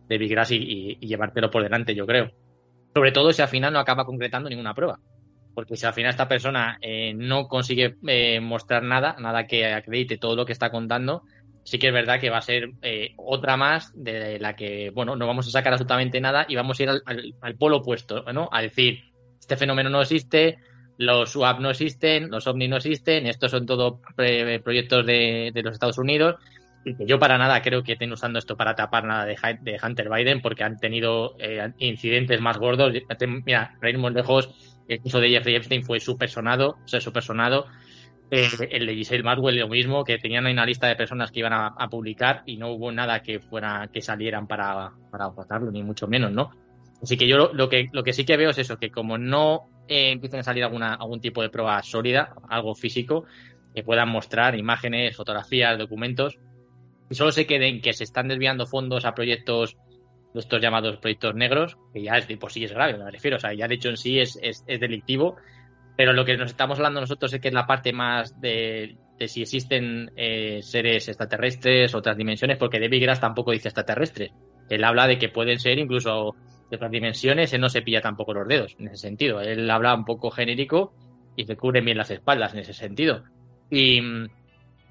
[0.09, 2.31] de Big y, y llevártelo por delante, yo creo.
[2.95, 4.99] Sobre todo si al final no acaba concretando ninguna prueba.
[5.55, 10.17] Porque si al final esta persona eh, no consigue eh, mostrar nada, nada que acredite
[10.17, 11.25] todo lo que está contando,
[11.65, 15.15] sí que es verdad que va a ser eh, otra más de la que, bueno,
[15.15, 18.49] no vamos a sacar absolutamente nada y vamos a ir al, polo opuesto, ¿no?
[18.51, 19.01] A decir,
[19.39, 20.59] este fenómeno no existe,
[20.97, 25.75] los SWAP no existen, los OVNI no existen, estos son todos proyectos de, de los
[25.75, 26.37] Estados Unidos
[26.85, 29.37] yo para nada creo que estén usando esto para tapar nada de,
[29.83, 32.93] Hunter Biden, porque han tenido eh, incidentes más gordos.
[33.45, 34.51] Mira, muy lejos,
[34.89, 37.67] el caso de Jeffrey Epstein fue súper sonado, o sea, súper sonado.
[38.31, 41.53] Eh, el de Giselle Maxwell lo mismo, que tenían una lista de personas que iban
[41.53, 46.09] a, publicar y no hubo nada que fuera que salieran para, para votarlo, ni mucho
[46.09, 46.51] menos, ¿no?
[47.03, 49.69] Así que yo lo, que, lo que sí que veo es eso, que como no
[49.89, 53.27] eh, empiezan a salir alguna, algún tipo de prueba sólida, algo físico,
[53.75, 56.39] que puedan mostrar imágenes, fotografías, documentos,
[57.11, 59.77] solo sé que, que se están desviando fondos a proyectos,
[60.35, 63.37] estos llamados proyectos negros, que ya es tipo sí es grave, me refiero.
[63.37, 65.37] O sea, ya de hecho en sí es, es, delictivo.
[65.95, 69.43] Pero lo que nos estamos hablando nosotros es que es la parte más de, si
[69.43, 74.33] existen eh, seres extraterrestres, otras dimensiones, porque David Grass tampoco dice extraterrestres.
[74.71, 76.35] Él habla de que pueden ser incluso
[76.71, 79.43] de otras dimensiones, él no se pilla tampoco los dedos en ese sentido.
[79.43, 80.95] Él habla un poco genérico
[81.37, 83.25] y se cubre bien las espaldas en ese sentido.
[83.71, 84.01] Y,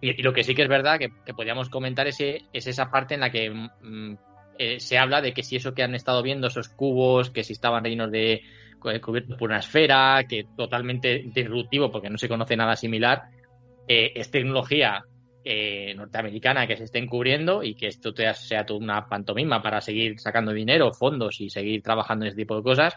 [0.01, 3.21] y, lo que sí que es verdad que, podríamos comentar es, es, esa parte en
[3.21, 4.15] la que mm,
[4.57, 7.53] eh, se habla de que si eso que han estado viendo, esos cubos, que si
[7.53, 8.41] estaban rellenos de
[8.79, 13.23] cubiertos por una esfera, que totalmente disruptivo porque no se conoce nada similar,
[13.87, 15.03] eh, es tecnología
[15.43, 20.19] eh, norteamericana que se estén cubriendo y que esto sea toda una pantomima para seguir
[20.19, 22.95] sacando dinero, fondos y seguir trabajando en ese tipo de cosas.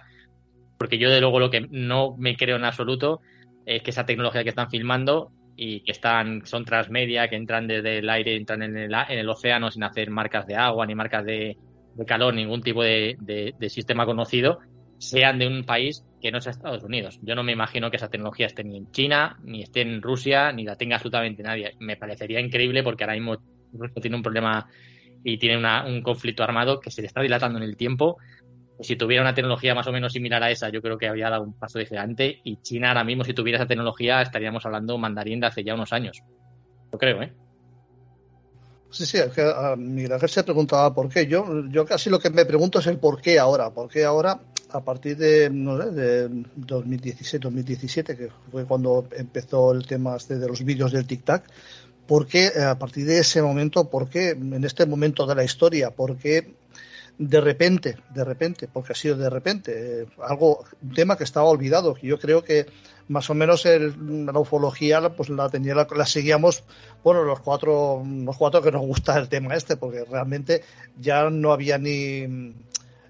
[0.78, 3.20] Porque yo, de luego, lo que no me creo en absoluto
[3.64, 7.98] es que esa tecnología que están filmando y que están son transmedia, que entran desde
[7.98, 11.24] el aire, entran en el, en el océano sin hacer marcas de agua ni marcas
[11.24, 11.56] de,
[12.06, 14.58] calor, ningún tipo de, de, sistema conocido,
[14.98, 17.20] sean de un país que no sea Estados Unidos.
[17.22, 20.52] Yo no me imagino que esa tecnología esté ni en China, ni esté en Rusia,
[20.52, 21.74] ni la tenga absolutamente nadie.
[21.78, 23.36] Me parecería increíble porque ahora mismo
[23.72, 24.66] Rusia tiene un problema
[25.22, 28.18] y tiene una, un conflicto armado que se le está dilatando en el tiempo
[28.80, 31.44] si tuviera una tecnología más o menos similar a esa, yo creo que habría dado
[31.44, 32.40] un paso diferente.
[32.44, 35.92] Y China ahora mismo, si tuviera esa tecnología, estaríamos hablando mandarín de hace ya unos
[35.92, 36.22] años.
[36.92, 37.32] Yo creo, ¿eh?
[38.90, 41.26] Sí, sí, es que uh, Miguel se preguntaba por qué.
[41.26, 43.70] Yo, yo casi lo que me pregunto es el por qué ahora.
[43.70, 49.72] ¿Por qué ahora, a partir de, no sé, de 2016, 2017, que fue cuando empezó
[49.72, 51.44] el tema este de los vídeos del Tic Tac?
[52.06, 55.42] ¿Por qué, eh, a partir de ese momento, por qué en este momento de la
[55.42, 56.54] historia, por qué
[57.18, 61.46] de repente, de repente, porque ha sido de repente, eh, algo, un tema que estaba
[61.46, 62.66] olvidado, yo creo que
[63.08, 66.64] más o menos el, la ufología pues la tenía la, seguíamos
[67.02, 70.62] bueno los cuatro los cuatro que nos gusta el tema este porque realmente
[70.98, 72.54] ya no había ni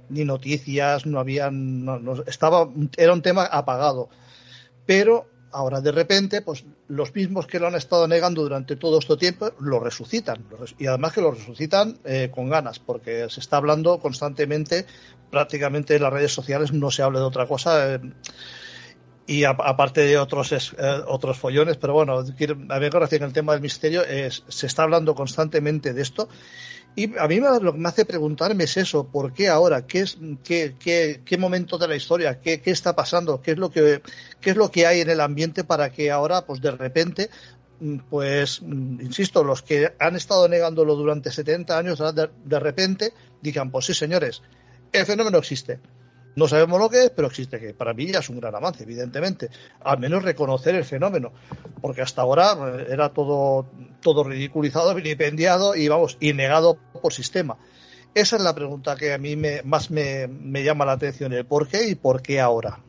[0.08, 1.50] ni noticias no había
[2.26, 4.08] estaba era un tema apagado.
[4.84, 9.16] Pero Ahora, de repente, pues los mismos que lo han estado negando durante todo este
[9.16, 10.44] tiempo lo resucitan.
[10.78, 14.84] Y además que lo resucitan eh, con ganas, porque se está hablando constantemente,
[15.30, 17.94] prácticamente en las redes sociales no se habla de otra cosa.
[17.94, 18.00] Eh,
[19.28, 20.66] y aparte de otros eh,
[21.06, 25.14] otros follones, pero bueno, a me en el tema del misterio es, se está hablando
[25.14, 26.28] constantemente de esto
[26.96, 29.86] y a mí lo que me hace preguntarme es eso, ¿por qué ahora?
[29.86, 32.40] ¿Qué, es, qué, qué, qué momento de la historia?
[32.40, 33.40] ¿Qué, ¿Qué, está pasando?
[33.42, 34.00] ¿Qué es, lo que,
[34.40, 37.30] ¿Qué es lo que hay en el ambiente para que ahora, pues de repente,
[37.80, 43.12] mm, pues, mm, insisto, los que han estado negándolo durante 70 años, de, de repente
[43.42, 44.42] digan, pues sí, señores,
[44.92, 45.80] el fenómeno existe.
[46.36, 48.82] No sabemos lo que es, pero existe, que para mí ya es un gran avance,
[48.82, 49.50] evidentemente.
[49.84, 51.32] Al menos reconocer el fenómeno,
[51.80, 53.66] porque hasta ahora eh, era todo,
[54.00, 57.56] todo ridiculizado, vilipendiado y, vamos, y negado por sistema.
[58.14, 60.28] Esa es la pregunta que a mí me, más me,
[60.64, 62.80] llama la atención, el por qué y por qué ahora.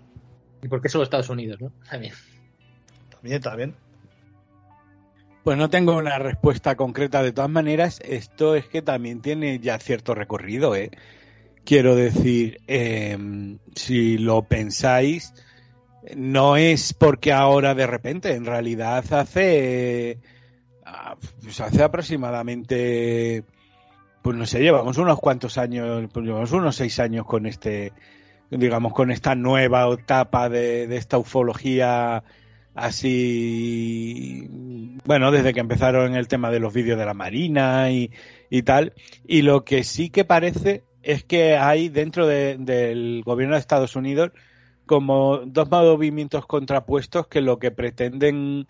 [0.62, 1.72] Y por qué solo Estados Unidos, ¿no?
[1.90, 2.14] También.
[3.10, 3.76] También, también.
[5.44, 7.22] Pues no tengo una respuesta concreta.
[7.22, 10.92] De todas maneras, esto es que también tiene ya cierto recorrido, ¿eh?
[11.66, 15.34] Quiero decir, em, si lo pensáis,
[16.16, 20.20] no es porque ahora de repente, en realidad hace,
[20.86, 23.44] ah, pues hace aproximadamente
[24.26, 27.94] pues no sé, llevamos unos cuantos años, pues llevamos unos seis años con este,
[28.50, 32.24] digamos, con esta nueva etapa de, de esta ufología
[32.74, 34.50] así,
[35.06, 38.10] bueno, desde que empezaron el tema de los vídeos de la Marina y,
[38.50, 38.94] y tal.
[39.28, 44.32] Y lo que sí que parece es que hay dentro del gobierno de Estados Unidos
[44.88, 48.66] como dos movimientos contrapuestos que lo que pretenden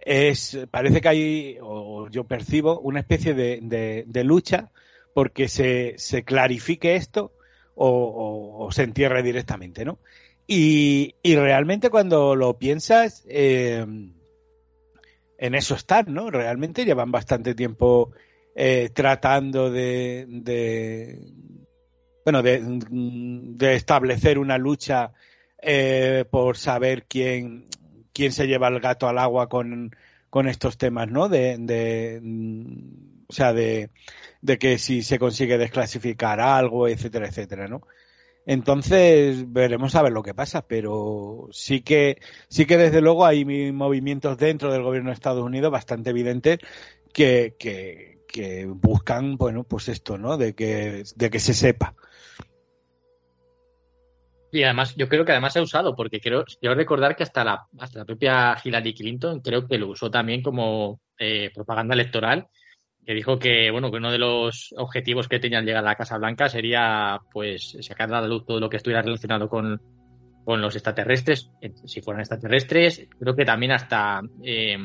[0.00, 4.72] es, parece que hay, o yo percibo, una especie de, de, lucha
[5.14, 7.32] porque se, se, clarifique esto
[7.76, 10.00] o, se entierre directamente, ¿no?
[10.48, 13.84] Y, y realmente cuando lo piensas, eh,
[15.38, 16.30] en eso están, ¿no?
[16.30, 18.10] Realmente llevan bastante tiempo
[18.56, 21.18] eh, tratando de, de
[22.26, 22.60] bueno, de,
[22.90, 25.12] de, establecer una lucha
[25.62, 27.68] eh, por saber quién,
[28.12, 29.94] quién se lleva el gato al agua con,
[30.28, 31.28] con estos temas, ¿no?
[31.28, 32.20] De, de
[33.28, 33.90] o sea, de,
[34.40, 37.82] de que si se consigue desclasificar algo, etcétera, etcétera, ¿no?
[38.44, 43.44] Entonces veremos a ver lo que pasa, pero sí que sí que desde luego hay
[43.72, 46.58] movimientos dentro del gobierno de Estados Unidos bastante evidentes
[47.12, 50.36] que, que, que buscan, bueno, pues esto, ¿no?
[50.36, 51.94] De que, de que se sepa.
[54.52, 57.44] Y además, yo creo que además se ha usado, porque creo, quiero recordar que hasta
[57.44, 62.48] la, hasta la propia Hillary Clinton creo que lo usó también como eh, propaganda electoral
[63.06, 66.18] que dijo que bueno que uno de los objetivos que tenían llegar a la Casa
[66.18, 69.80] Blanca sería pues sacar a la luz todo lo que estuviera relacionado con,
[70.44, 71.50] con los extraterrestres,
[71.84, 73.08] si fueran extraterrestres.
[73.18, 74.76] Creo que también hasta eh,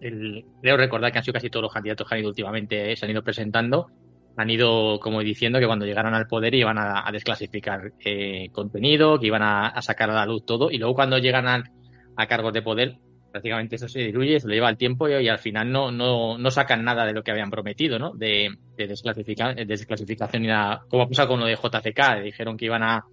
[0.00, 3.04] creo recordar que han sido casi todos los candidatos que han ido últimamente, eh, se
[3.04, 3.88] han ido presentando,
[4.36, 9.26] han ido como diciendo que cuando llegaran al poder iban a, desclasificar eh, contenido, que
[9.26, 12.98] iban a, sacar a la luz todo, y luego cuando llegan a cargos de poder
[13.30, 16.50] prácticamente eso se diluye, se lo lleva el tiempo y, al final no, no, no,
[16.50, 18.12] sacan nada de lo que habían prometido, ¿no?
[18.12, 20.48] De, de, desclasificación y.
[20.88, 23.04] Como ha pasado con lo de JCK, dijeron que iban a,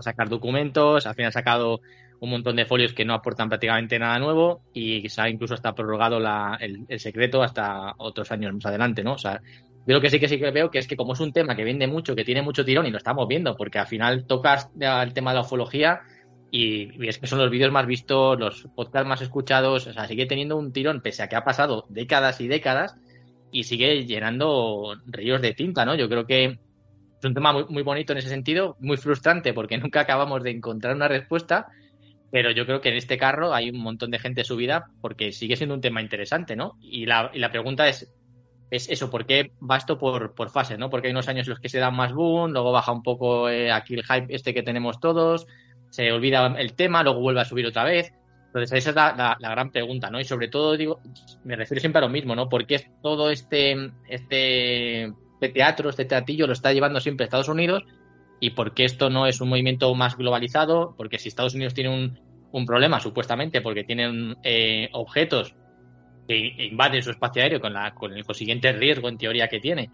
[0.00, 1.80] sacar documentos, al final han sacado
[2.20, 6.18] un montón de folios que no aportan prácticamente nada nuevo y ha incluso hasta prorrogado
[6.18, 9.14] la, el, secreto hasta otros años más adelante, ¿no?
[9.14, 9.40] O sea,
[9.86, 11.54] yo lo que sí que sí que veo que es que como es un tema
[11.54, 14.70] que vende mucho, que tiene mucho tirón y lo estamos viendo, porque al final tocas
[14.78, 16.00] el tema de la ufología
[16.50, 20.26] y, es que son los vídeos más vistos, los podcasts más escuchados, o sea, sigue
[20.26, 22.96] teniendo un tirón, pese a que ha pasado décadas y décadas,
[23.50, 25.94] y sigue llenando ríos de tinta, ¿no?
[25.94, 29.78] Yo creo que es un tema muy, muy bonito en ese sentido, muy frustrante porque
[29.78, 31.68] nunca acabamos de encontrar una respuesta,
[32.30, 35.56] pero yo creo que en este carro hay un montón de gente subida porque sigue
[35.56, 36.76] siendo un tema interesante, ¿no?
[36.80, 38.12] Y la, y la pregunta es,
[38.70, 40.90] es eso, ¿por qué va esto por, por fase, ¿no?
[40.90, 43.48] Porque hay unos años en los que se da más boom, luego baja un poco
[43.48, 45.46] eh, aquí el hype este que tenemos todos,
[45.90, 48.12] se olvida el tema, luego vuelve a subir otra vez.
[48.46, 50.18] Entonces, esa es la, gran pregunta, ¿no?
[50.18, 51.00] Y sobre todo, digo,
[51.44, 52.48] me refiero siempre a lo mismo, ¿no?
[52.48, 55.12] ¿Por qué todo este, este
[55.52, 57.84] teatro, este teatillo lo está llevando siempre Estados Unidos?
[58.40, 60.94] ¿Y por qué esto no es un movimiento más globalizado?
[60.96, 62.20] Porque si Estados Unidos tiene un,
[62.52, 65.54] un problema, supuestamente, porque tienen eh, objetos
[66.28, 69.90] que invaden su espacio aéreo con, la, con el consiguiente riesgo, en teoría, que tiene,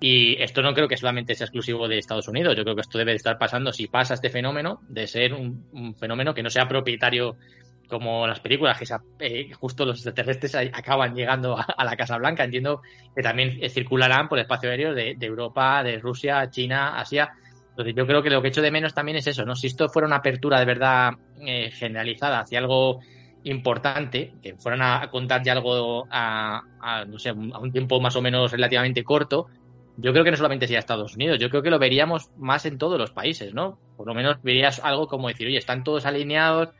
[0.00, 2.56] y esto no creo que solamente sea exclusivo de Estados Unidos.
[2.56, 5.94] Yo creo que esto debe de estar pasando, si pasa este fenómeno, de ser un,
[5.98, 7.36] fenómeno que no sea propietario
[7.86, 8.86] como las películas, que
[9.18, 12.44] eh, justo los extraterrestres acaban llegando a, la Casa Blanca.
[12.44, 12.80] Entiendo
[13.14, 17.34] que también circularán por el espacio aéreo de, Europa, de Rusia, China, Asia.
[17.80, 19.56] Entonces yo creo que lo que echo de menos también es eso, ¿no?
[19.56, 23.00] Si esto fuera una apertura de verdad eh, generalizada hacia algo
[23.44, 26.62] importante, que fueran a, contar ya algo a,
[27.08, 29.46] no sé, a un tiempo más o menos relativamente corto,
[29.96, 32.78] yo creo que no solamente sería Estados Unidos, yo creo que lo veríamos más en
[32.78, 33.78] todos los países, ¿no?
[33.96, 36.70] Por lo menos verías algo como decir, oye, están todos alineados,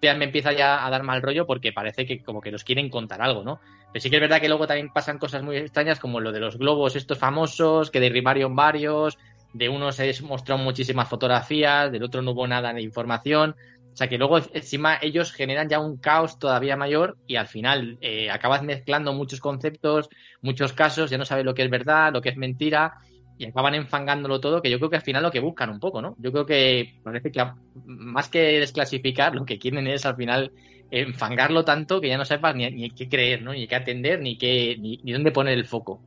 [0.00, 3.20] me empieza ya a dar mal rollo porque parece que como que nos quieren contar
[3.22, 3.60] algo, ¿no?
[3.92, 6.40] Pero sí que es verdad que luego también pasan cosas muy extrañas como lo de
[6.40, 9.18] los globos estos famosos, que derribaron varios,
[9.52, 13.56] de uno se mostró muchísimas fotografías, del otro no hubo nada de información.
[13.92, 17.98] O sea que luego encima ellos generan ya un caos todavía mayor y al final
[18.00, 20.08] eh, acabas mezclando muchos conceptos,
[20.40, 22.98] muchos casos, ya no sabes lo que es verdad, lo que es mentira
[23.38, 26.02] y acaban enfangándolo todo, que yo creo que al final lo que buscan un poco,
[26.02, 26.16] ¿no?
[26.18, 27.44] Yo creo que parece que
[27.86, 30.52] más que desclasificar, lo que quieren es al final
[30.90, 33.52] enfangarlo tanto que ya no sepas ni, qué creer, ¿no?
[33.52, 36.02] Ni qué atender, ni qué, ni, dónde poner el foco.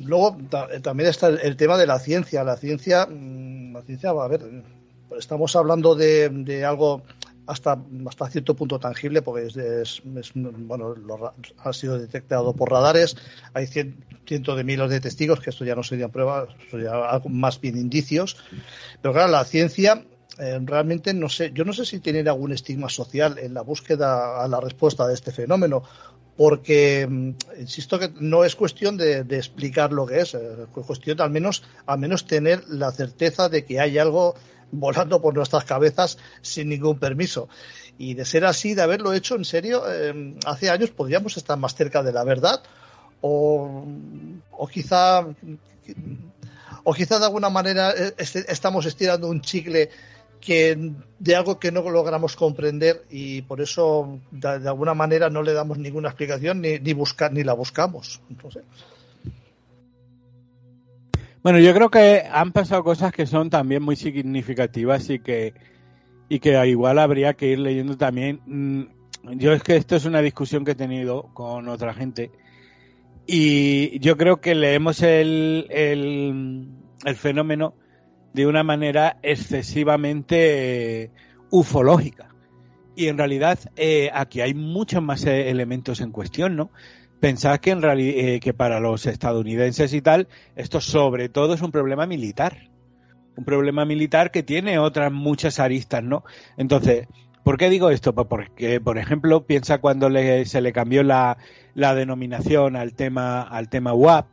[0.00, 0.36] Luego
[0.82, 2.44] también está el, tema de la ciencia.
[2.44, 4.42] La ciencia, mm, la ciencia, a ver,
[5.18, 7.02] estamos hablando de, algo
[7.46, 9.46] hasta, hasta cierto punto tangible, porque
[9.82, 10.02] es,
[10.34, 10.94] bueno,
[11.58, 13.16] ha sido detectado por radares,
[13.52, 16.92] hay cientos de miles de testigos, que esto ya no serían pruebas, sería
[17.28, 18.36] más bien indicios,
[19.02, 20.04] pero claro, la ciencia
[20.38, 24.42] eh, realmente no sé, yo no sé si tiene algún estigma social en la búsqueda
[24.42, 25.84] a la respuesta de este fenómeno,
[26.36, 27.30] porque mm,
[27.60, 31.62] insisto que no es cuestión de, explicar lo que es, es cuestión de al menos,
[31.86, 34.34] al menos tener la certeza de que hay algo
[34.72, 37.48] volando por nuestras cabezas sin ningún permiso.
[37.96, 41.74] Y de ser así, de haberlo hecho en serio, em, hace años podríamos estar más
[41.74, 42.62] cerca de la verdad
[43.20, 43.86] o,
[44.70, 45.24] quizá
[46.82, 49.88] o quizá de alguna manera eh, estamos estirando un chicle
[50.44, 55.54] que de algo que no logramos comprender y por eso de, alguna manera no le
[55.54, 56.94] damos ninguna explicación ni, ni
[57.32, 58.20] ni la buscamos.
[61.42, 65.54] Bueno, yo creo que han pasado cosas que son también muy significativas y que
[66.28, 68.40] y que igual habría que ir leyendo también.
[68.46, 68.82] Mm,
[69.36, 72.30] yo es que esto es una discusión que he tenido con otra gente
[73.26, 76.68] y yo creo que leemos el, el,
[77.04, 77.74] el fenómeno
[78.34, 81.10] de una manera excesivamente eh,
[81.50, 82.34] ufológica.
[82.96, 86.70] Y en realidad eh, aquí hay muchos más eh, elementos en cuestión, ¿no?
[87.20, 91.70] Pensad que, en realidad, que para los estadounidenses y tal, esto sobre todo es un
[91.70, 92.68] problema militar.
[93.36, 96.24] Un problema militar que tiene otras muchas aristas, ¿no?
[96.58, 97.06] Entonces,
[97.42, 98.14] ¿por qué digo esto?
[98.14, 100.10] Pues porque, por ejemplo, piensa cuando
[100.44, 101.38] se le cambió la,
[101.74, 104.26] la denominación al tema, al tema WAP,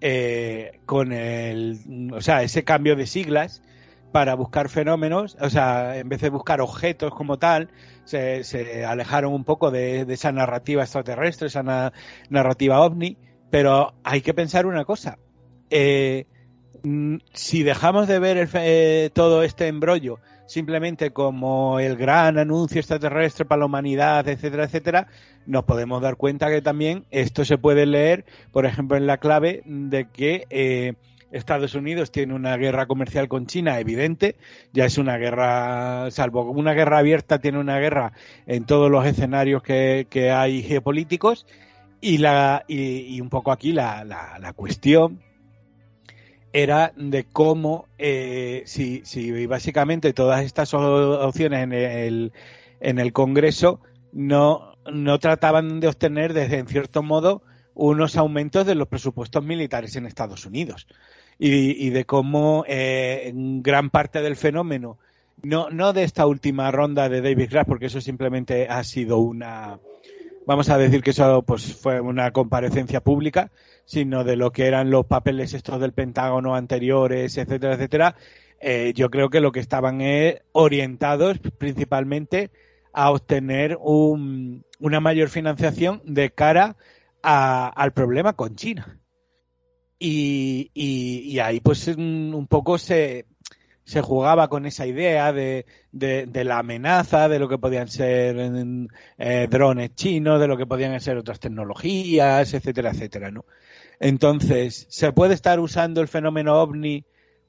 [0.00, 3.62] eh, con el, o sea, ese cambio de siglas
[4.12, 7.70] para buscar fenómenos, o sea, en vez de buscar objetos como tal,
[8.04, 11.92] se, alejaron un poco de, esa narrativa extraterrestre, esa
[12.28, 13.16] narrativa ovni,
[13.50, 15.18] pero hay que pensar una cosa.
[15.70, 16.26] Eh,
[17.32, 20.18] si dejamos de ver eh, todo este embrollo
[20.50, 25.06] simplemente como el gran anuncio extraterrestre para la humanidad, etcétera, etcétera,
[25.46, 29.62] nos podemos dar cuenta que también esto se puede leer, por ejemplo, en la clave
[29.64, 30.94] de que eh,
[31.30, 34.34] Estados Unidos tiene una guerra comercial con China evidente,
[34.72, 38.12] ya es una guerra, salvo una guerra abierta, tiene una guerra
[38.48, 41.46] en todos los escenarios que, hay geopolíticos,
[42.00, 45.20] y, la, y, un poco aquí la, la, la cuestión
[46.52, 52.32] era de cómo, eh, si, si básicamente todas estas opciones en el,
[52.80, 53.80] en el Congreso
[54.12, 57.42] no, no trataban de obtener, desde en cierto modo,
[57.74, 60.86] unos aumentos de los presupuestos militares en Estados Unidos.
[61.42, 64.98] Y, de cómo eh, gran parte del fenómeno,
[65.42, 69.78] no, no de esta última ronda de David Grass, porque eso simplemente ha sido una,
[70.46, 73.50] vamos a decir que eso pues fue una comparecencia pública,
[73.84, 78.16] sino de lo que eran los papeles estos del Pentágono anteriores, etcétera, etcétera,
[78.60, 82.50] eh, yo creo que lo que estaban eh, orientados principalmente
[82.92, 86.76] a obtener una mayor financiación de cara
[87.22, 88.98] al problema con China.
[89.98, 93.26] Y, ahí pues un, poco se,
[93.84, 98.36] se jugaba con esa idea de, de, la amenaza, de lo que podían ser
[99.18, 103.44] eh, drones chinos, de lo que podían ser otras tecnologías, etcétera, etcétera, ¿no?
[104.00, 107.04] Entonces, ¿se puede estar usando el fenómeno ovni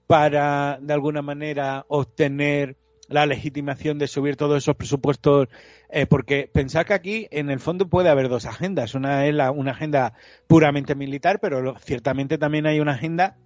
[0.06, 2.76] para, de alguna manera, obtener
[3.08, 5.48] la legitimación de subir todos esos presupuestos?
[5.90, 8.96] Eh, porque pensar que aquí, en el fondo, puede haber dos agendas.
[8.96, 10.14] Una es la, una agenda
[10.48, 13.38] puramente militar, pero ciertamente también hay una agenda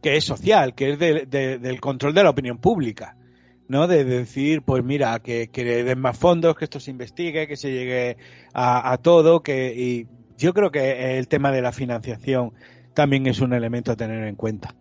[0.00, 3.16] que es social, que es del control de la opinión pública.
[3.66, 3.88] ¿no?
[3.88, 7.72] De, decir, pues mira, que, que den más fondos, que esto se investigue, que se
[7.72, 8.18] llegue
[8.52, 10.06] a, a todo, que y
[10.42, 12.52] yo creo que el tema de la financiación
[12.94, 14.74] también es un elemento a tener en cuenta.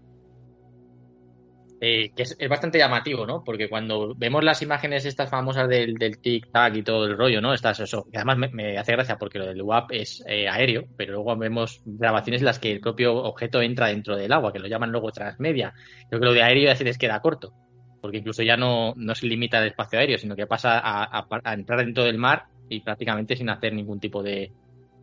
[1.84, 3.44] Eh, que es, bastante llamativo, ¿no?
[3.44, 7.54] Porque cuando vemos las imágenes estas famosas del, tic-tac y todo el rollo, ¿no?
[7.54, 11.14] Estas, eso, que además me, hace gracia porque lo del WAP es eh, aéreo, pero
[11.14, 14.68] luego vemos grabaciones en las que el propio objeto entra dentro del agua, que lo
[14.68, 15.74] llaman luego transmedia.
[16.08, 17.54] Creo que lo de aéreo ya se les queda corto,
[18.00, 21.80] porque incluso ya no, no se limita al espacio aéreo, sino que pasa a entrar
[21.80, 24.52] dentro del mar y prácticamente sin hacer ningún tipo de,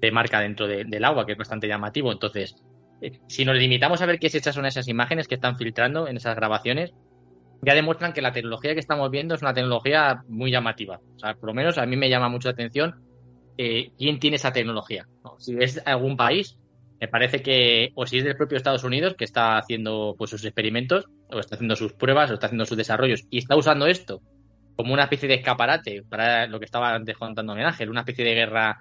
[0.01, 2.12] de marca dentro del agua, que es bastante llamativo.
[2.12, 2.57] Entonces,
[3.01, 6.16] eh, si nos limitamos a ver qué hechas son esas imágenes que están filtrando en
[6.16, 6.92] esas grabaciones,
[7.62, 11.01] ya demuestran que la tecnología que estamos viendo es una tecnología muy llamativa.
[11.16, 13.03] O sea, por lo menos a mí me llama mucho la atención
[13.57, 15.07] eh, quién tiene esa tecnología.
[15.38, 16.59] Si es algún país,
[17.01, 20.44] me parece que, o si es del propio Estados Unidos, que está haciendo pues, sus
[20.44, 24.22] experimentos, o está haciendo sus pruebas, o está haciendo sus desarrollos, y está usando esto
[24.78, 28.34] como una especie de escaparate para lo que estaba antes contando Ángel, una especie de
[28.34, 28.78] guerra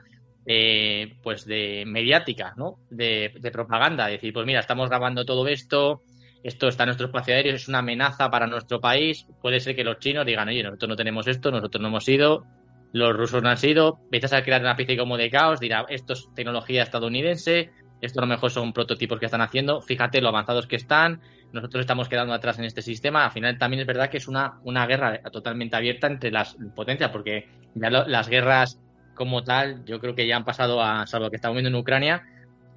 [0.49, 2.79] eh, pues de mediática, ¿no?
[2.89, 6.03] De, propaganda, decir, pues mira, estamos grabando todo esto,
[6.41, 9.83] esto está en nuestro espacio aéreo, es una amenaza para nuestro país, puede ser que
[9.83, 12.45] los chinos digan, oye, nosotros no tenemos esto, nosotros no hemos ido,
[12.93, 16.13] los rusos no han sido, empiezas a crear una especie como de caos, dirá, esto
[16.13, 20.65] es tecnología estadounidense, esto a lo mejor son prototipos que están haciendo, fíjate lo avanzados
[20.65, 21.19] que están,
[21.51, 24.61] nosotros estamos quedando atrás en este sistema, al final también es verdad que es una,
[24.63, 28.79] una guerra totalmente abierta entre las potencias, porque ya las guerras
[29.17, 32.23] como tal, yo creo que ya han pasado a, salvo que estamos viendo en Ucrania,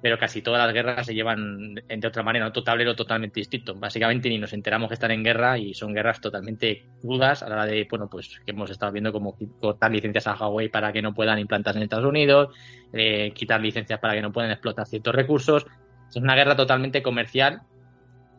[0.01, 3.75] pero casi todas las guerras se llevan de otra manera, otro tablero totalmente distinto.
[3.75, 7.55] Básicamente ni nos enteramos que están en guerra y son guerras totalmente crudas a la
[7.55, 11.03] hora de, bueno, pues que hemos estado viendo como cortar licencias a Huawei para que
[11.03, 12.55] no puedan implantarse en Estados Unidos,
[12.91, 15.67] eh, quitar licencias para que no puedan explotar ciertos recursos.
[16.09, 17.61] Es una guerra totalmente comercial,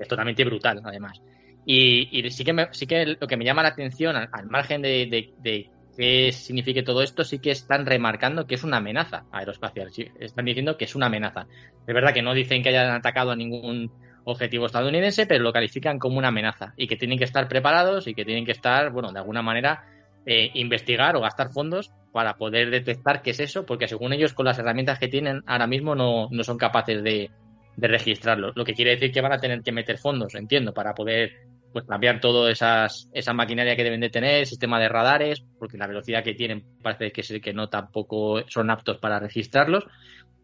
[0.01, 1.23] es totalmente brutal, además.
[1.65, 6.33] Y, sí, que sí que lo que me llama la atención, al, margen de qué
[6.33, 9.91] signifique todo esto, sí que están remarcando que es una amenaza aeroespacial.
[10.21, 11.47] están diciendo que es una amenaza.
[11.87, 13.91] Es verdad que no dicen que hayan atacado a ningún
[14.25, 18.15] objetivo estadounidense, pero lo califican como una amenaza y que tienen que estar preparados y
[18.15, 19.85] que tienen que estar, bueno, de alguna manera
[20.25, 24.47] eh, investigar o gastar fondos para poder detectar qué es eso, porque según ellos con
[24.47, 27.31] las herramientas que tienen ahora mismo no, no son capaces de,
[27.77, 28.53] de registrarlo.
[28.55, 31.33] Lo que quiere decir que van a tener que meter fondos, entiendo, para poder
[31.73, 35.87] pues cambiar toda esas, esa maquinaria que deben de tener, sistema de radares, porque la
[35.87, 39.85] velocidad que tienen parece que es que no tampoco son aptos para registrarlos.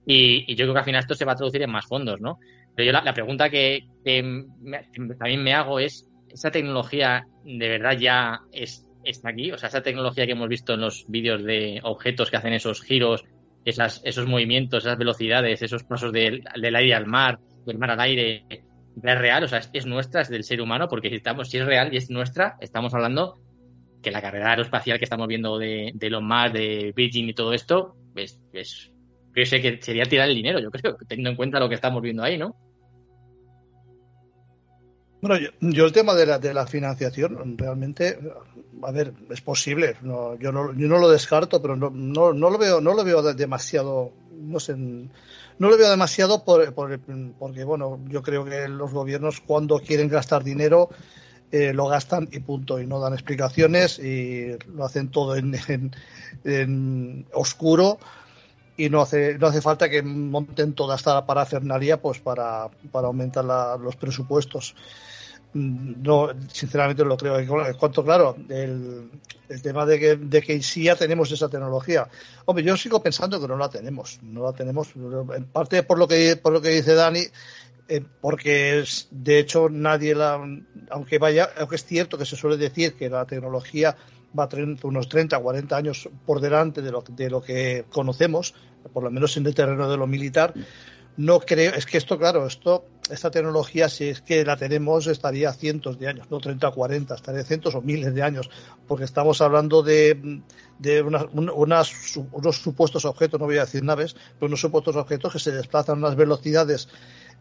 [0.07, 2.39] Y, yo creo que al final esto se va a traducir en más fondos, ¿no?
[2.74, 8.87] Pero yo la, pregunta que, también me hago es, ¿esa tecnología de verdad ya es,
[9.05, 9.53] está aquí?
[9.53, 12.83] O sea, esa tecnología que hemos visto en los vídeos de objetos que hacen esos
[12.83, 13.24] giros,
[13.64, 18.01] esas, esos movimientos, esas velocidades, esos pasos del, del aire al mar, del mar al
[18.01, 18.45] aire,
[19.03, 21.67] es real, o sea, es, nuestra, es del ser humano, porque si, estamos, si es
[21.67, 23.39] real y es nuestra, estamos hablando
[24.03, 27.97] que la carrera aeroespacial que estamos viendo de, de Elon de Virgin y todo esto,
[28.15, 28.93] es, es,
[29.35, 32.03] que sé que sería tirar el dinero, yo creo, teniendo en cuenta lo que estamos
[32.03, 32.57] viendo ahí, ¿no?
[35.21, 38.19] Bueno, yo, el tema de la, de la financiación, realmente,
[38.83, 39.97] a ver, es posible.
[40.03, 43.23] Yo, no, yo no lo descarto, pero no, no, no, lo veo, no lo veo
[43.35, 45.09] demasiado, no sé, no
[45.59, 50.89] lo veo demasiado por, porque, bueno, yo creo que los gobiernos cuando quieren gastar dinero
[51.51, 55.59] eh, lo gastan y punto, y no dan explicaciones y lo hacen todo en,
[56.45, 57.99] en, oscuro
[58.76, 63.45] y no hace, no hace falta que monten toda esta parafernalia pues para, para aumentar
[63.80, 64.74] los presupuestos.
[65.55, 67.39] No, sinceramente no lo creo.
[67.39, 69.11] En cuanto, claro, el,
[69.49, 72.09] el tema de que, de que sí ya tenemos esa tecnología.
[72.45, 74.19] Hombre, yo sigo pensando que no la tenemos.
[74.23, 77.23] No la tenemos, en parte por lo que, por lo que dice Dani,
[77.89, 80.39] eh, porque de hecho nadie la.
[80.91, 83.97] Aunque vaya, aunque es cierto que se suele decir que la tecnología
[84.39, 88.55] va a tener unos 30, 40 años por delante de lo, de lo que conocemos,
[88.93, 90.53] por lo menos en el terreno de lo militar
[91.19, 95.53] no creo, es que esto, claro, esto, esta tecnología, si es que la tenemos, estaría
[95.53, 98.51] cientos de años, no 30 o 40, estaría cientos o miles de años,
[98.87, 100.43] porque estamos hablando de,
[100.79, 105.53] de unos supuestos objetos, no voy a decir naves, pero unos supuestos objetos que se
[105.53, 106.89] desplazan a unas velocidades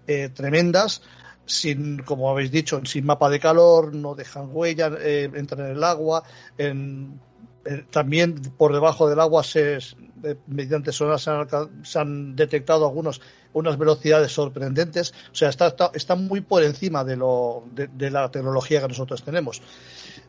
[0.07, 1.01] eh, tremendas,
[1.45, 5.83] sin, como habéis dicho, sin mapa de calor, no dejan huella, eh, entran en el
[5.83, 6.23] agua,
[6.57, 7.19] en,
[7.67, 9.79] eh, también por debajo del agua se,
[10.47, 11.47] mediante sonar se han,
[11.83, 13.21] se han, detectado algunos
[13.53, 15.13] unas velocidades sorprendentes.
[15.31, 19.61] O sea, está, está, muy por encima de, lo, de, la tecnología que nosotros tenemos.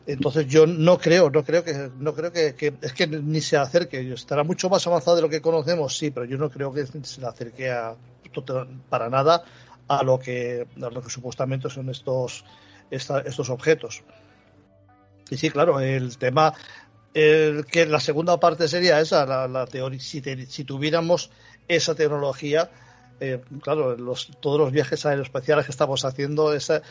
[0.05, 4.11] Entonces yo no creo, no creo que, no creo que, es que ni se acerque.
[4.13, 7.25] Estará mucho más avanzado de lo que conocemos, sí, pero yo no creo que se
[7.25, 7.95] acerque a,
[8.89, 9.43] para nada
[9.87, 12.43] a lo que, a lo que supuestamente son estos,
[12.89, 14.03] estos objetos.
[15.29, 16.53] Y sí, claro, el tema
[17.13, 21.31] que la segunda parte sería esa, la, teoría, si, si, tuviéramos
[21.67, 22.69] esa tecnología,
[23.19, 26.81] eh, claro, los, todos los viajes aeroespaciales que estamos haciendo, ese,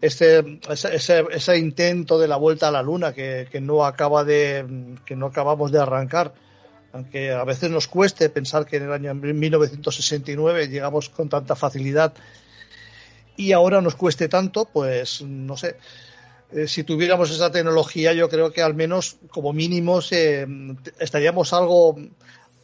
[0.00, 4.96] ese, ese, ese, intento de la vuelta a la Luna que, que, no acaba de,
[5.04, 6.32] que no acabamos de arrancar,
[6.92, 12.14] aunque a veces nos cueste pensar que en el año 1969 llegamos con tanta facilidad
[13.36, 15.76] y ahora nos cueste tanto, pues no sé.
[16.52, 20.00] Eh, si tuviéramos esa tecnología, yo creo que al menos, como mínimo,
[20.98, 21.96] estaríamos algo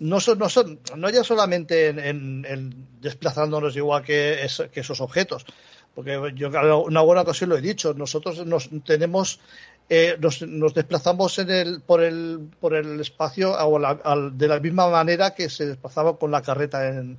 [0.01, 5.47] no son, no son, no ya solamente en, desplazándonos igual que, esos objetos,
[5.95, 6.49] porque yo
[6.85, 9.41] una buena ocasión lo he dicho, nosotros nos tenemos
[9.89, 13.55] eh, nos, desplazamos en el, por, el, por el espacio
[14.33, 17.19] de la misma manera que se desplazaba con la carreta en,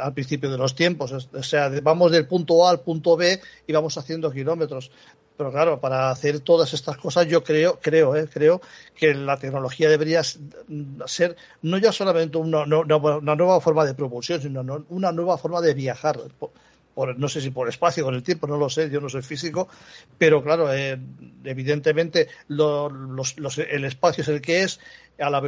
[0.00, 1.12] al principio de los tiempos.
[1.12, 4.90] O sea, vamos del punto A al punto B y vamos haciendo kilómetros.
[5.36, 8.60] Pero claro, para hacer todas estas cosas yo creo, creo, eh, creo
[8.94, 15.10] que la tecnología debería ser no ya solamente una, nueva forma de propulsión, sino una
[15.10, 16.20] nueva forma de viajar.
[16.38, 19.22] Por, no sé si por espacio, con el tiempo, no lo sé, yo no soy
[19.22, 19.68] físico,
[20.16, 20.96] pero claro, eh,
[21.42, 24.78] evidentemente el espacio es el que es,
[25.18, 25.42] a la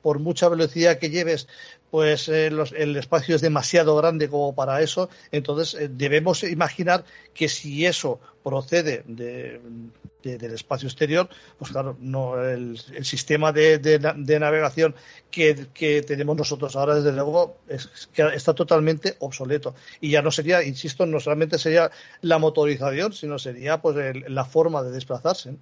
[0.00, 1.46] por mucha velocidad que lleves,
[1.90, 5.08] pues eh, el espacio es demasiado grande como para eso.
[5.30, 7.04] Entonces eh, debemos imaginar
[7.34, 14.00] que si eso procede del espacio exterior, pues claro, no el, sistema de,
[14.40, 14.94] navegación
[15.30, 19.74] que, tenemos nosotros ahora, desde luego, es, que está totalmente obsoleto.
[20.00, 21.90] Y ya no sería, insisto, no solamente sería
[22.22, 23.96] la motorización, sino sería pues
[24.28, 25.56] la forma de desplazarse.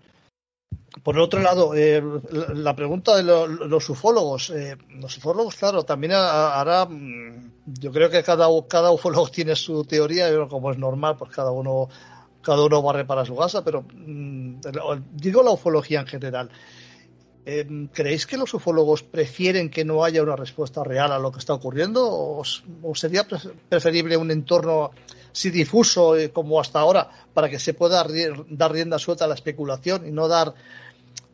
[1.03, 2.03] Por otro lado, eh,
[2.55, 4.51] la pregunta de los ufólogos.
[4.51, 6.86] Eh, los ufólogos, claro, también hará.
[6.86, 11.53] Mm, yo creo que cada, cada ufólogo tiene su teoría, como es normal, pues cada
[11.53, 11.88] uno
[12.43, 14.61] cada uno barre para su casa, pero mm,
[15.12, 16.51] digo la ufología en general.
[17.47, 21.38] Eh, ¿Creéis que los ufólogos prefieren que no haya una respuesta real a lo que
[21.38, 22.07] está ocurriendo?
[22.07, 22.45] ¿O,
[22.95, 23.26] sería
[23.68, 24.91] preferible un entorno
[25.33, 28.07] así difuso eh, como hasta ahora para que se pueda
[28.49, 30.55] dar rienda suelta a la especulación y no dar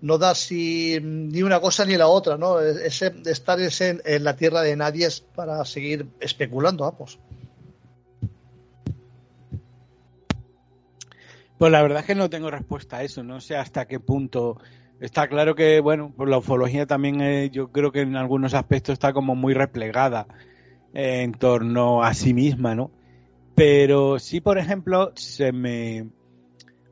[0.01, 2.61] no dar si, ni una cosa ni la otra, ¿no?
[2.61, 7.19] Ese, estar ese, en la tierra de nadie es para seguir especulando, vamos.
[11.59, 14.59] Pues la verdad es que no tengo respuesta a eso, no sé hasta qué punto.
[15.01, 19.13] Está claro que, bueno, pues la ufología también yo creo que en algunos aspectos está
[19.13, 20.27] como muy replegada
[20.93, 22.91] en torno a sí misma, ¿no?
[23.57, 26.11] Pero sí, por ejemplo, se me,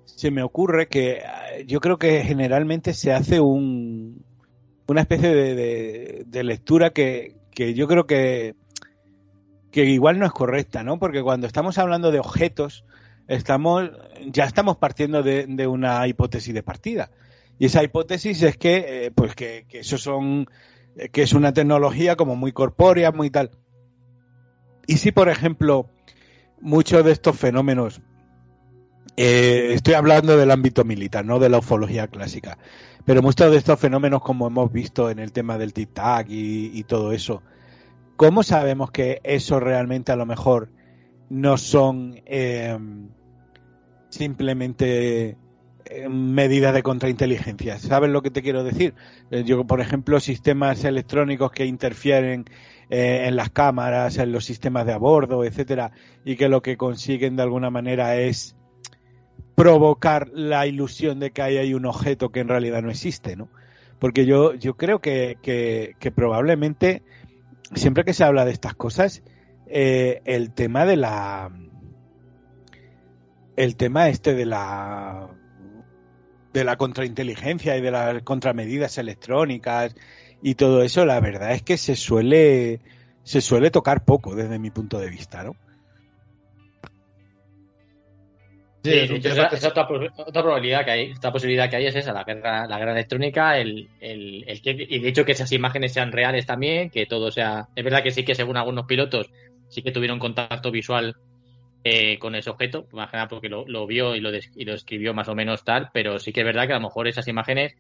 [0.06, 4.24] se me ocurre que eh, yo creo que generalmente se hace un,
[4.88, 8.54] una especie de, de, lectura que, que, yo creo que,
[9.70, 10.98] que igual no es correcta, ¿no?
[10.98, 12.86] Porque cuando estamos hablando de objetos,
[13.28, 13.90] estamos,
[14.26, 17.10] ya estamos partiendo de, una hipótesis de partida.
[17.58, 20.46] Y esa hipótesis es que, eh, pues que, que eso son,
[21.12, 23.50] que es una tecnología como muy corpórea, muy tal.
[24.86, 25.90] Y si, por ejemplo,
[26.64, 28.00] muchos de estos fenómenos,
[29.16, 32.58] eh, estoy hablando del ámbito militar, no de la ufología clásica,
[33.04, 37.12] pero muchos de estos fenómenos, como hemos visto en el tema del tic-tac y, todo
[37.12, 37.42] eso,
[38.16, 40.70] ¿cómo sabemos que eso realmente a lo mejor
[41.28, 42.78] no son eh,
[44.08, 45.36] simplemente
[46.09, 47.78] medidas de contrainteligencia.
[47.78, 48.95] ¿Sabes lo que te quiero decir?
[49.45, 52.47] Yo, por ejemplo, sistemas electrónicos que interfieren
[52.91, 55.93] eh, en las cámaras, en los sistemas de a bordo, etcétera,
[56.24, 58.57] y que lo que consiguen de alguna manera es
[59.55, 63.49] provocar la ilusión de que hay ahí un objeto que en realidad no existe, ¿no?
[63.99, 67.03] Porque yo, yo creo que, que, probablemente
[67.74, 69.22] siempre que se habla de estas cosas,
[69.66, 71.51] eh, el tema de la
[73.57, 75.30] el tema este de la
[76.55, 79.94] de la contrainteligencia y de las contramedidas electrónicas
[80.40, 82.80] y todo eso, la verdad es que se suele,
[83.24, 85.57] se suele tocar poco desde mi punto de vista, ¿no?
[88.84, 89.88] Sí, esa, otra,
[90.42, 93.88] probabilidad que hay, otra posibilidad que hay es esa, la guerra, la guerra electrónica, el,
[93.98, 97.66] el, el que, y de hecho que esas imágenes sean reales también, que todo sea,
[97.74, 99.30] es verdad que sí que según algunos pilotos
[99.68, 101.16] sí que tuvieron contacto visual
[101.85, 105.28] eh, con ese objeto, más porque lo, lo vio y lo, y lo escribió más
[105.28, 107.76] o menos tal, pero sí que es verdad que a lo mejor esas imágenes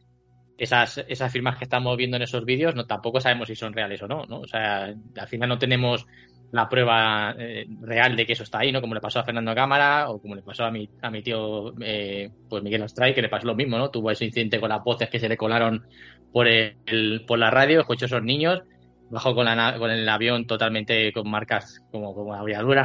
[0.56, 4.02] esas, esas firmas que estamos viendo en esos vídeos no tampoco sabemos si son reales
[4.02, 4.40] o no, ¿no?
[4.40, 6.06] O sea, al final no tenemos
[6.52, 8.80] la prueba eh, real de que eso está ahí, ¿no?
[8.80, 11.74] Como le pasó a Fernando Cámara o como le pasó a mi, a mi tío
[11.80, 13.90] eh, pues Miguel Astray, que le pasó lo mismo, ¿no?
[13.90, 15.84] Tuvo ese incidente con las voces que se le colaron
[16.32, 18.62] por el, por la radio, escuchó esos niños,
[19.10, 22.36] bajó con, la, con el avión totalmente con marcas como, como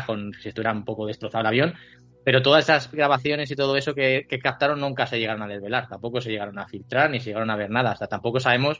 [0.05, 1.73] con si estuviera un poco destrozado el avión,
[2.23, 6.21] pero todas esas grabaciones y todo eso que, captaron nunca se llegaron a desvelar, tampoco
[6.21, 7.91] se llegaron a filtrar ni se llegaron a ver nada.
[7.91, 8.79] Hasta tampoco sabemos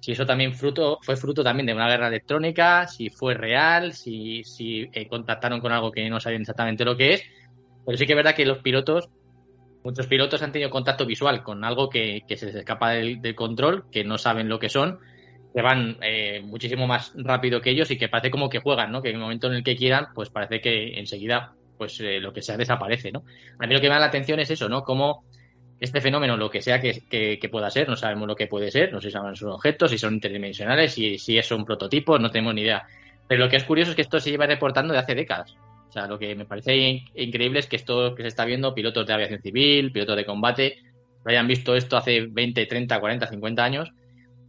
[0.00, 4.44] si eso también fruto, fue fruto también de una guerra electrónica, si fue real, si,
[4.44, 7.24] si eh, contactaron con algo que no sabían exactamente lo que es.
[7.86, 9.08] Pero sí que es verdad que los pilotos,
[9.82, 14.04] muchos pilotos han tenido contacto visual con algo que, se les escapa del, control, que
[14.04, 15.00] no saben lo que son,
[15.54, 19.00] que van eh, muchísimo más rápido que ellos y que parece como que juegan, ¿no?
[19.00, 22.32] Que en el momento en el que quieran, pues parece que enseguida pues eh, lo
[22.32, 23.24] que sea desaparece, ¿no?
[23.60, 24.82] A mí lo que me da la atención es eso, ¿no?
[24.82, 25.24] Cómo
[25.78, 28.92] este fenómeno, lo que sea que, que, pueda ser, no sabemos lo que puede ser,
[28.92, 32.54] no sé si son objetos, si son interdimensionales, si, si es un prototipo, no tenemos
[32.54, 32.86] ni idea.
[33.28, 35.54] Pero lo que es curioso es que esto se lleva reportando de hace décadas.
[35.88, 39.06] O sea, lo que me parece increíble es que esto que se está viendo, pilotos
[39.06, 40.78] de aviación civil, pilotos de combate,
[41.24, 43.92] lo hayan visto esto hace 20, 30, 40, 50 años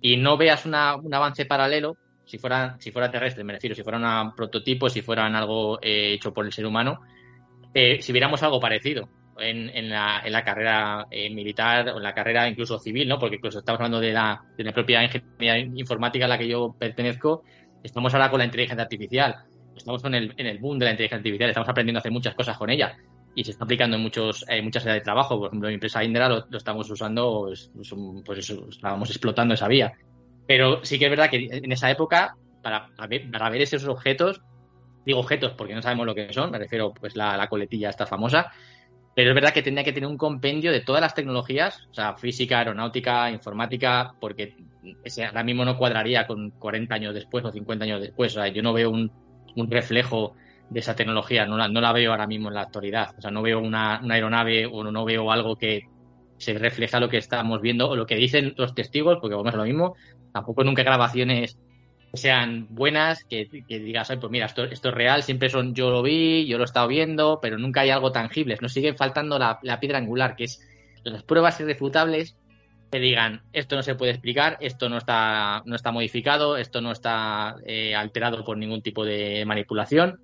[0.06, 3.98] y no veas un avance paralelo, si fuera, si fuera terrestre, me refiero, si fuera
[4.22, 7.02] un prototipo, si fueran algo eh, hecho por el ser humano,
[7.74, 12.04] eh, si viéramos algo parecido en, en, la, en la, carrera eh, militar o en
[12.04, 13.18] la carrera incluso civil, ¿no?
[13.18, 16.76] Porque incluso estamos hablando de la, de la propia ingeniería informática a la que yo
[16.78, 17.42] pertenezco,
[17.82, 19.38] estamos ahora con la inteligencia artificial,
[19.76, 22.36] estamos en el, en el boom de la inteligencia artificial, estamos aprendiendo a hacer muchas
[22.36, 22.96] cosas con ella
[23.36, 25.38] y se está aplicando en muchos eh, muchas áreas de trabajo.
[25.38, 27.70] Por ejemplo, en empresa Indra lo, estamos usando, pues,
[28.26, 29.94] pues eso, estábamos explotando esa vía.
[30.48, 34.42] Pero sí que es verdad que en esa época, para, para ver esos objetos,
[35.06, 38.52] digo objetos porque no sabemos lo que son, me refiero pues la, coletilla esta famosa,
[39.16, 42.16] Pero es verdad que tendría que tener un compendio de todas las tecnologías, o sea,
[42.16, 44.56] física, aeronáutica, informática, porque
[45.04, 48.36] ese ahora mismo no cuadraría con 40 años después o 50 años después.
[48.36, 49.12] O sea, yo no veo un,
[49.70, 50.36] reflejo
[50.70, 53.16] de esa tecnología, no la, no la veo ahora mismo en la actualidad.
[53.18, 55.84] O sea, no veo una, aeronave o no, veo algo que
[56.38, 59.58] se refleja lo que estamos viendo o lo que dicen los testigos, porque vamos a
[59.58, 59.96] lo mismo.
[60.34, 61.58] Tampoco nunca grabaciones
[62.14, 66.46] sean buenas, que, digas, pues mira, esto, esto, es real, siempre son yo lo vi,
[66.46, 68.58] yo lo he estado viendo, pero nunca hay algo tangible.
[68.62, 70.62] Nos sigue faltando la, piedra angular, que es
[71.04, 72.38] las pruebas irrefutables
[72.92, 76.92] que digan, esto no se puede explicar, esto no está, no está modificado, esto no
[76.92, 80.20] está eh, alterado por ningún tipo de manipulación,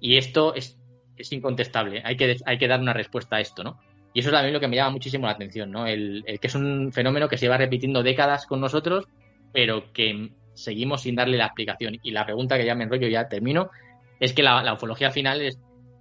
[0.00, 0.78] y esto es,
[1.16, 2.02] es incontestable.
[2.04, 3.80] Hay que, hay que dar una respuesta a esto, ¿no?
[4.12, 5.86] Y eso es también lo que me llama muchísimo la atención, ¿no?
[5.86, 9.06] el que es un fenómeno que se va repitiendo décadas con nosotros,
[9.52, 11.98] pero que seguimos sin darle la explicación.
[12.02, 13.70] Y la pregunta que ya me enrollo, ya termino,
[14.18, 15.58] es que la, ufología final es,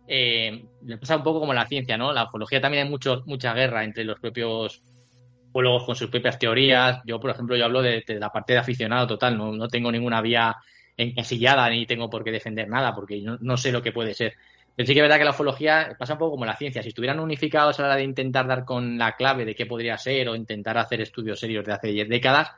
[0.07, 0.65] eh,
[0.99, 2.13] pasa un poco como la ciencia, ¿no?
[2.13, 4.81] La ufología también hay mucho, mucha guerra entre los propios
[5.49, 7.01] ufólogos con sus propias teorías.
[7.05, 10.21] Yo, por ejemplo, yo hablo de, la parte de aficionado total, no, no, tengo ninguna
[10.21, 10.55] vía
[10.97, 14.33] encasillada ni tengo por qué defender nada, porque no, no sé lo que puede ser.
[14.75, 16.83] Pero sí que es verdad que la ufología pasa un poco como la ciencia.
[16.83, 19.97] Si estuvieran unificados a la hora de intentar dar con la clave de qué podría
[19.97, 22.51] ser o intentar hacer estudios serios de hace décadas,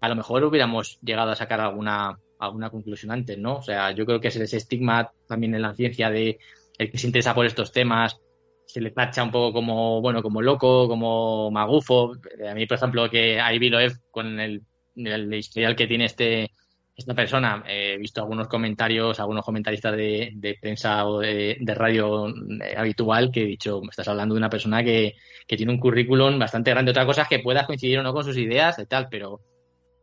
[0.00, 3.56] a lo mejor hubiéramos llegado a sacar alguna, alguna conclusión antes, ¿no?
[3.56, 6.38] O sea, yo creo que es ese estigma también en la ciencia de
[6.78, 8.20] el que se interesa por estos temas
[8.68, 12.12] se le tacha un poco como, bueno, como loco, como magufo.
[12.46, 14.62] A mí, por ejemplo, que Ivy Loeb, con el,
[14.94, 16.50] el historial que tiene este
[16.98, 22.28] esta persona, he visto algunos comentarios, algunos comentaristas de, de prensa o de, de, radio
[22.28, 25.14] eh, habitual que he dicho, me estás hablando de una persona que,
[25.46, 26.90] que tiene un currículum bastante grande.
[26.90, 29.40] Otra cosa es que puedas coincidir o no con sus ideas y tal, pero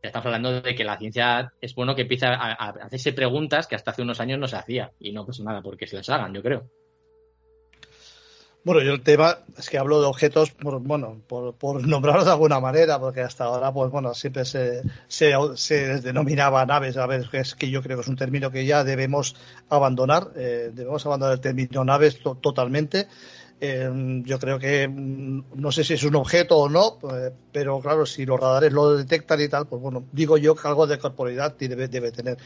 [0.00, 3.90] estamos hablando de que la ciencia es bueno que empiece a, hacerse preguntas que hasta
[3.90, 6.42] hace unos años no se hacía y no pasa nada porque se las hagan, yo
[6.42, 6.70] creo.
[8.66, 12.32] Bueno, yo el tema es que hablo de objetos, por, bueno, por, por, nombrarlos de
[12.32, 17.54] alguna manera, porque hasta ahora, pues bueno, siempre se, se, denominaba naves, a ver, es
[17.54, 19.36] que yo creo que es un término que ya debemos
[19.68, 23.06] abandonar, eh, debemos abandonar el término naves totalmente.
[23.58, 23.88] Eh,
[24.24, 28.04] yo creo que mm, no sé si es un objeto o no, eh, pero claro,
[28.04, 31.54] si los radares lo detectan y tal, pues bueno, digo yo que algo de corporalidad
[31.56, 32.36] debe, tener.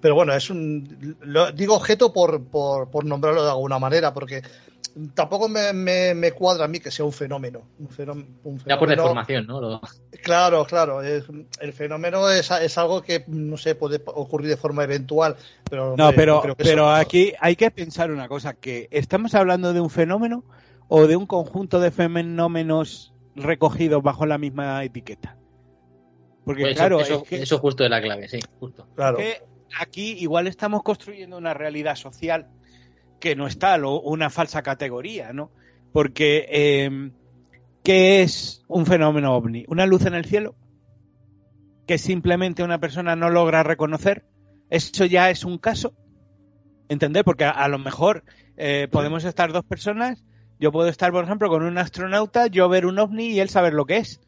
[0.00, 1.16] Pero bueno, es un.
[1.56, 4.42] digo objeto por, por, por, nombrarlo de alguna manera, porque
[5.14, 5.72] tampoco me,
[6.14, 7.62] me, cuadra a mí que sea un fenómeno.
[7.78, 8.28] Un fenómeno,
[8.66, 9.80] ya por deformación, ¿no?
[10.22, 11.02] Claro, claro.
[11.02, 15.36] el fenómeno es, es, algo que, no sé, puede ocurrir de forma eventual.
[15.68, 19.90] Pero, no, pero, pero aquí hay que pensar una cosa, que estamos hablando de un
[19.90, 20.44] fenómeno
[20.88, 25.36] o de un conjunto de fenómenos recogidos bajo la misma etiqueta.
[26.44, 28.86] Porque pues claro, eso, eso, justo es la clave, sí, justo.
[28.96, 29.18] Claro.
[29.78, 32.48] aquí igual estamos construyendo una realidad social
[33.22, 35.50] que no está, o una falsa categoría, ¿no?
[35.92, 37.12] Porque, em,
[37.84, 39.64] ¿qué es un fenómeno ovni?
[39.68, 40.56] ¿Una luz en el cielo?
[41.86, 44.24] ¿Que simplemente una persona no logra reconocer?
[44.70, 45.94] ¿Eso ya es un caso?
[46.88, 47.22] ¿Entendés?
[47.22, 48.24] Porque a, lo mejor
[48.56, 50.24] eh, podemos estar dos personas
[50.62, 53.74] yo puedo estar, por ejemplo, con un astronauta, yo ver un ovni y él saber
[53.74, 54.20] lo que es.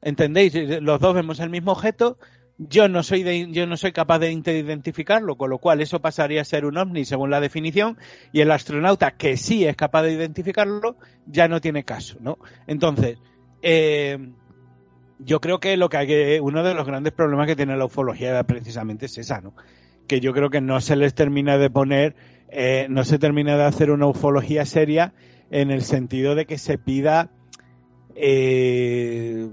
[0.00, 0.54] ¿Entendéis?
[0.80, 2.16] Los dos vemos el mismo objeto,
[2.58, 6.40] yo no soy de, yo no soy capaz de identificarlo, con lo cual eso pasaría
[6.40, 7.98] a ser un ovni según la definición
[8.32, 10.96] y el astronauta que sí es capaz de identificarlo
[11.26, 12.38] ya no tiene caso, ¿no?
[12.66, 13.18] Entonces,
[13.62, 14.18] eh,
[15.18, 17.86] yo creo que lo que hay que uno de los grandes problemas que tiene la
[17.86, 19.54] ufología precisamente es esa, ¿no?
[20.06, 22.14] Que yo creo que no se les termina de poner,
[22.50, 25.12] eh, no se termina de hacer una ufología seria
[25.50, 27.30] en el sentido de que se pida,
[28.14, 29.48] eh,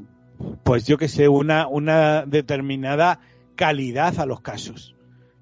[0.63, 3.19] pues yo que sé, una, una determinada
[3.55, 4.95] calidad a los casos.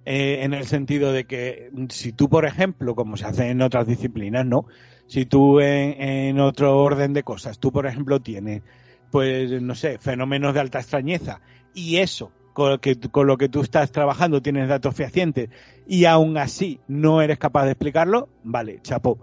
[0.05, 3.85] Eh, en el sentido de que si tú, por ejemplo, como se hace en otras
[3.85, 4.65] disciplinas, ¿no?
[5.07, 8.63] Si tú en, otro orden de cosas, tú, por ejemplo, tienes,
[9.11, 11.41] pues, no sé, fenómenos de alta extrañeza
[11.73, 15.49] y eso con lo, que, con lo que tú estás trabajando tienes datos fehacientes
[15.87, 19.19] y aún así no eres capaz de explicarlo, vale, chapo.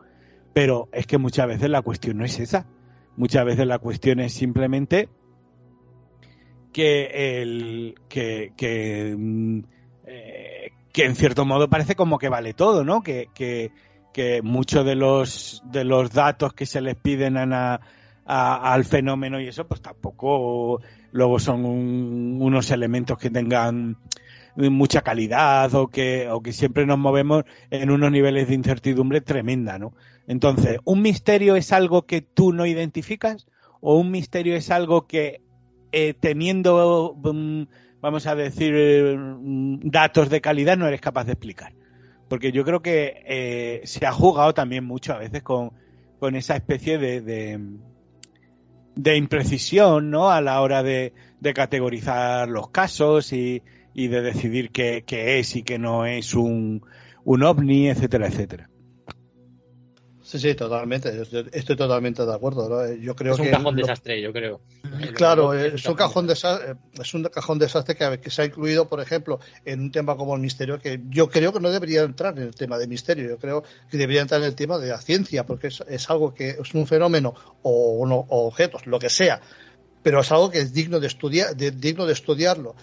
[0.55, 2.67] Pero es que muchas veces la cuestión no es esa.
[3.17, 5.09] Muchas veces la cuestión es simplemente
[6.77, 9.61] que el que, mm,
[10.05, 13.03] eh, que en cierto modo parece como que vale todo, ¿no?
[13.03, 13.73] Que, que,
[14.13, 17.81] que muchos de los de los datos que se les piden a,
[18.27, 23.97] al fenómeno y eso, pues tampoco luego son unos elementos que tengan
[24.57, 29.79] mucha calidad o que, o que siempre nos movemos en unos niveles de incertidumbre tremenda,
[29.79, 29.95] ¿no?
[30.27, 33.47] Entonces, ¿un misterio es algo que tú no identificas?
[33.81, 35.46] ¿O un misterio es algo que
[35.99, 37.63] eh, teniendo, mm,
[38.03, 41.73] vamos a decir, mm, datos de calidad no eres capaz de explicar?
[42.29, 45.71] Porque yo creo que eh, se ha jugado también mucho a veces con,
[46.19, 47.23] con esa especie de,
[48.95, 50.29] de, imprecisión, ¿no?
[50.29, 51.15] A la hora de,
[51.55, 53.63] categorizar los casos y,
[53.95, 56.85] y de decidir qué, qué, es y qué no es un,
[57.25, 58.69] un ovni, etcétera, etcétera.
[60.27, 61.23] Sí, sí, totalmente.
[61.53, 62.93] Estoy totalmente de acuerdo.
[62.97, 64.61] Yo creo es un cajón desastre, yo creo.
[65.15, 69.39] Claro, es un cajón desastre, es un cajón desastre que, se ha incluido, por ejemplo,
[69.65, 72.57] en un tema como el misterio, que yo creo que no debería entrar en el
[72.57, 73.29] tema de misterio.
[73.29, 76.57] Yo creo que debería entrar en el tema de la ciencia, porque es, algo que
[76.61, 79.41] es un fenómeno o, objetos, lo que sea,
[80.03, 82.75] pero es algo que es digno de estudiar, digno de estudiarlo.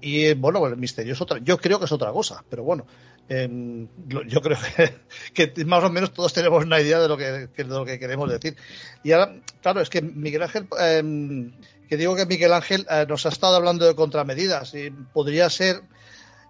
[0.00, 1.38] Y bueno, el misterio es otra.
[1.38, 2.86] Yo creo que es otra cosa, pero bueno,
[3.28, 4.58] yo creo
[5.34, 8.56] que, más o menos todos tenemos una idea de lo que, lo que queremos decir.
[9.02, 11.52] Y ahora, claro, es que Miguel Ángel, em,
[11.88, 15.82] que digo que Miguel Ángel eh, nos ha estado hablando de contramedidas y podría ser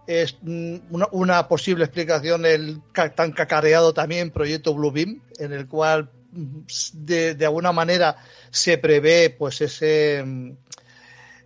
[0.06, 2.80] es mm, una, posible explicación el
[3.14, 6.60] tan cacareado también proyecto Bluebeam, en el cual mm,
[6.94, 8.16] de, de alguna manera
[8.50, 10.24] se prevé pues ese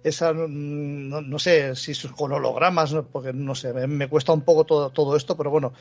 [0.05, 5.17] esa no, sé si con hologramas, porque no sé, me, cuesta un poco todo, todo
[5.17, 5.73] esto, pero bueno,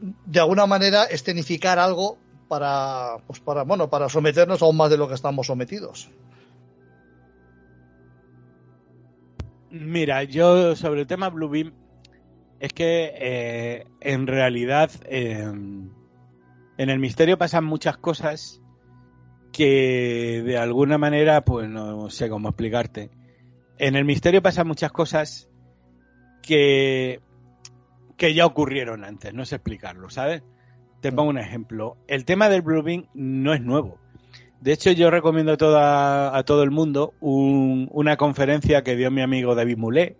[0.00, 5.08] de alguna manera escenificar algo para, pues para, bueno, para someternos aún más de lo
[5.08, 6.10] que estamos sometidos.
[9.70, 11.72] Mira, yo sobre el tema Bluebeam
[12.60, 15.90] es que eh, en realidad em,
[16.78, 18.60] en el misterio pasan muchas cosas
[19.52, 23.10] que de alguna manera, pues no sé cómo explicarte
[23.78, 25.48] en el misterio pasan muchas cosas
[26.42, 27.20] que,
[28.16, 30.42] que ya ocurrieron antes, no sé explicarlo, ¿sabes?
[31.00, 31.96] Te pongo un ejemplo.
[32.08, 33.98] El tema del Bluebeam no es nuevo.
[34.60, 39.76] De hecho, yo recomiendo a, todo el mundo una conferencia que dio mi amigo David
[39.76, 40.16] Moulet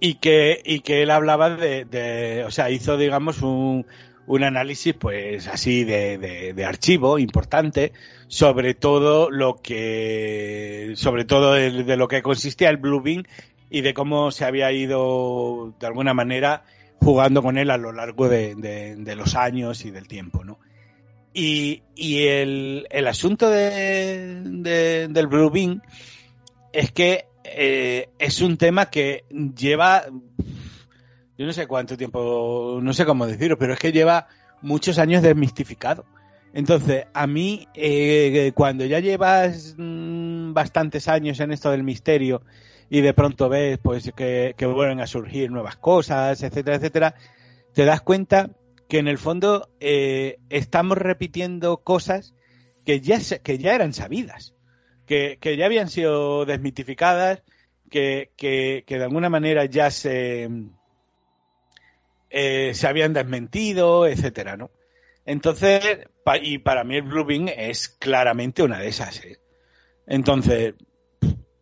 [0.00, 3.86] y que, y que él hablaba de, o sea, hizo, digamos, un,
[4.26, 6.18] un análisis pues así de,
[6.54, 7.92] de, archivo importante
[8.26, 13.24] sobre todo lo que sobre todo de, lo que consistía el Bluebeam
[13.70, 16.64] y de cómo se había ido de alguna manera
[17.00, 20.58] jugando con él a lo largo de, los años y del tiempo ¿no?
[21.34, 24.40] y, y el, el, asunto de,
[25.10, 25.82] del Bluebeam
[26.72, 30.06] es que eh, es un tema que lleva
[31.36, 34.28] yo no sé cuánto tiempo, no sé cómo decirlo, pero es que lleva
[34.62, 36.04] muchos años desmistificado.
[36.52, 42.42] Entonces, a mí, eh, cuando ya llevas mm, bastantes años en esto del misterio
[42.88, 47.14] y de pronto ves pues que, vuelven a surgir nuevas cosas, etcétera, etcétera,
[47.72, 48.50] te das cuenta
[48.88, 52.34] que en el fondo eh, estamos repitiendo cosas
[52.84, 54.54] que ya, que ya eran sabidas,
[55.06, 57.42] que, que ya habían sido desmitificadas,
[57.90, 60.48] que, que, que de alguna manera ya se,
[62.36, 64.72] eh, se habían desmentido, etcétera, ¿no?
[65.24, 66.00] Entonces,
[66.42, 69.24] y para mí el Bluebeam es claramente una de esas.
[69.24, 69.38] ¿eh?
[70.08, 70.74] Entonces,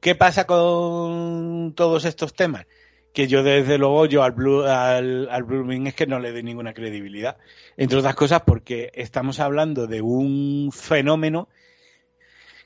[0.00, 2.64] ¿qué pasa con todos estos temas?
[3.12, 6.72] Que yo desde luego yo al, Blue, al, al es que no le doy ninguna
[6.72, 7.36] credibilidad.
[7.76, 11.50] Entre otras cosas porque estamos hablando de un fenómeno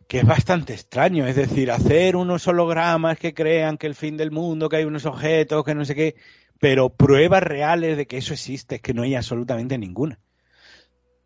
[0.06, 1.26] que es bastante extraño.
[1.26, 5.06] Es decir, hacer unos hologramas que crean que el fin del mundo, que hay unos
[5.06, 6.14] objetos, que no sé qué
[6.60, 10.18] pero pruebas reales de que eso existe es que no hay absolutamente ninguna.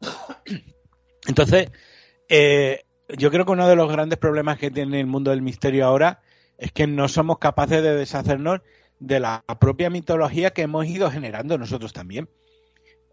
[1.26, 1.70] Entonces,
[2.28, 2.84] eh,
[3.16, 6.20] yo creo que uno de los grandes problemas que tiene el mundo del misterio ahora
[6.58, 8.60] es que no somos capaces de deshacernos
[8.98, 12.28] de la propia mitología que hemos ido generando nosotros también.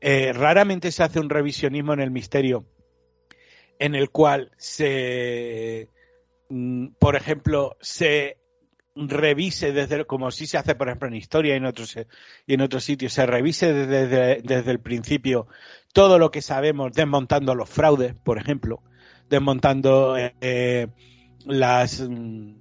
[0.01, 2.65] Eh, raramente se hace un revisionismo en el misterio
[3.79, 5.89] en el cual se,
[6.49, 8.37] mm, por ejemplo, se
[8.97, 11.95] revise desde, como sí se hace, por ejemplo, en historia y en otros,
[12.45, 15.47] y en otros sitios, se revise desde, desde el principio
[15.93, 18.81] todo lo que sabemos, desmontando los fraudes, por ejemplo,
[19.29, 20.87] desmontando eh, eh,
[21.45, 22.53] las, mm,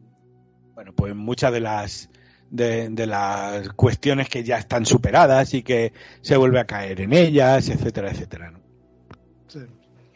[0.74, 2.10] bueno, pues muchas de las,
[2.50, 7.68] de, las cuestiones que ya están superadas y que se vuelve a caer en ellas,
[7.68, 8.52] etcétera, etcétera.
[9.48, 9.60] Sí.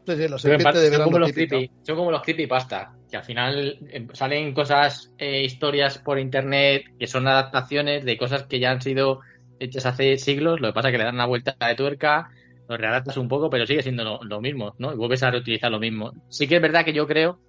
[0.06, 5.42] Son, como los creepy, son como los creepypasta que al final em, salen cosas, eh,
[5.42, 9.20] historias por internet que son adaptaciones de cosas que ya han sido
[9.58, 12.30] hechas hace siglos, lo que pasa es que le dan una vuelta de tuerca,
[12.68, 14.92] lo readaptas un poco, pero sigue siendo lo, mismo, ¿no?
[14.92, 16.12] Y vuelves a reutilizar lo mismo.
[16.28, 17.40] Sí que es verdad que yo creo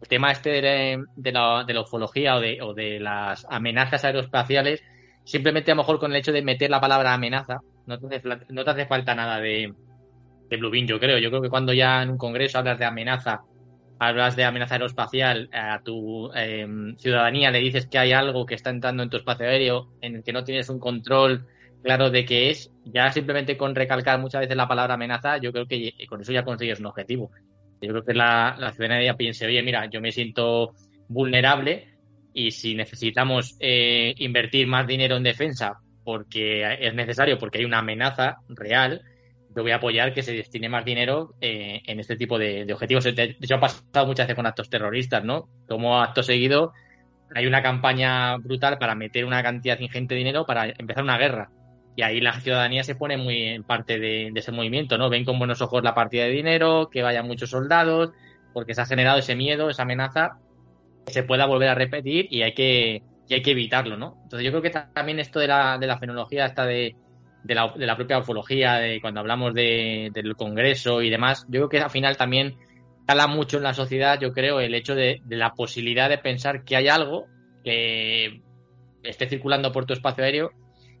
[0.00, 4.82] el tema este de, la, de la ufología o de, o de las amenazas aeroespaciales,
[5.24, 8.28] simplemente a lo mejor con el hecho de meter la palabra amenaza, no te hace,
[8.50, 9.72] no te hace falta nada de,
[10.48, 11.18] de Bluebeam, yo creo.
[11.18, 13.42] Yo creo que cuando ya en un congreso hablas de amenaza
[13.98, 18.70] hablas de amenaza aeroespacial, a tu em, ciudadanía le dices que hay algo que está
[18.70, 21.46] entrando en tu espacio aéreo en el que no tienes un control
[21.82, 25.66] claro de qué es, ya simplemente con recalcar muchas veces la palabra amenaza, yo creo
[25.66, 27.30] que con eso ya consigues un objetivo.
[27.80, 30.74] Yo creo que la, la ciudadanía piense, oye, mira, yo me siento
[31.08, 31.88] vulnerable
[32.32, 37.78] y si necesitamos eh, invertir más dinero en defensa porque es necesario, porque hay una
[37.78, 39.02] amenaza real,
[39.56, 43.04] yo voy a apoyar que se destine más dinero eh, en este tipo de, objetivos.
[43.04, 45.48] De hecho, ha pasado muchas veces con actos terroristas, ¿no?
[45.66, 46.74] Como acto seguido
[47.34, 51.50] hay una campaña brutal para meter una cantidad ingente de dinero para empezar una guerra.
[51.96, 55.08] Y ahí la ciudadanía se pone muy en parte de, ese movimiento, ¿no?
[55.08, 58.12] Ven con buenos ojos la partida de dinero, que vayan muchos soldados,
[58.52, 60.38] porque se ha generado ese miedo, esa amenaza,
[61.06, 64.18] que se pueda volver a repetir y hay que, hay que evitarlo, ¿no?
[64.24, 66.94] Entonces yo creo que también esto de la, de la fenología, esta de,
[67.46, 71.60] de, la, de la propia ufología, de cuando hablamos de, del Congreso y demás, yo
[71.60, 72.56] creo que al final también
[73.06, 76.64] cala mucho en la sociedad, yo creo, el hecho de, de la posibilidad de pensar
[76.64, 77.26] que hay algo
[77.62, 78.42] que
[79.02, 80.50] esté circulando por tu espacio aéreo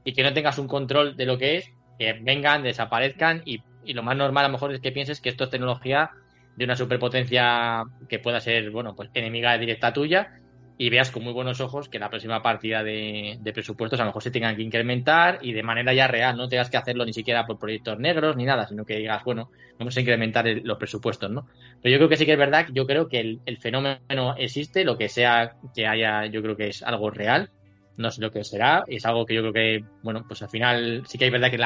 [0.04, 4.02] y que no tengas un control de lo que es, que vengan, desaparezcan y, lo
[4.02, 6.10] más normal a lo mejor es que pienses que esto es tecnología
[6.56, 10.40] de una superpotencia que pueda ser, bueno, pues enemiga directa tuya
[10.78, 14.22] y veas con muy buenos ojos que la próxima partida de, presupuestos a lo mejor
[14.22, 17.46] se tengan que incrementar y de manera ya real, no tengas que hacerlo ni siquiera
[17.46, 21.46] por proyectos negros ni nada, sino que digas, bueno, vamos a incrementar los presupuestos, ¿no?
[21.82, 24.98] Pero yo creo que sí que es verdad, yo creo que el, fenómeno existe, lo
[24.98, 27.50] que sea que haya, yo creo que es algo real
[27.96, 31.04] no sé lo que será, es algo que yo creo que, bueno, pues al final
[31.06, 31.56] sí que hay verdad que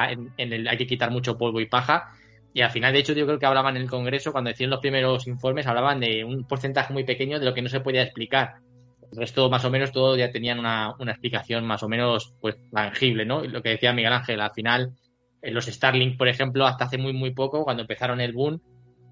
[0.41, 2.13] en, el, hay que quitar mucho polvo y paja,
[2.53, 4.81] y al final, de hecho, yo creo que hablaban en el Congreso, cuando decían los
[4.81, 8.57] primeros informes, hablaban de un porcentaje muy pequeño de lo que no se podía explicar.
[9.13, 12.57] El resto, más o menos, todo ya tenían una, una explicación más o menos, pues,
[12.71, 13.43] tangible, ¿no?
[13.43, 14.93] Lo que decía Miguel Ángel, al final,
[15.43, 18.61] en los Starlink, por ejemplo, hasta hace muy, muy poco, cuando empezaron el boom,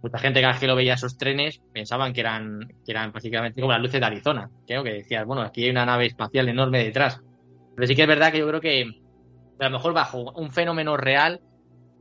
[0.02, 3.82] mucha gente que lo veía esos trenes pensaban que eran, que eran prácticamente como las
[3.82, 4.50] luces de Arizona.
[4.66, 7.20] Creo que decías, bueno, aquí hay una nave espacial enorme detrás.
[7.74, 8.84] Pero sí que es verdad que yo creo que
[9.58, 11.40] a lo mejor bajo un fenómeno real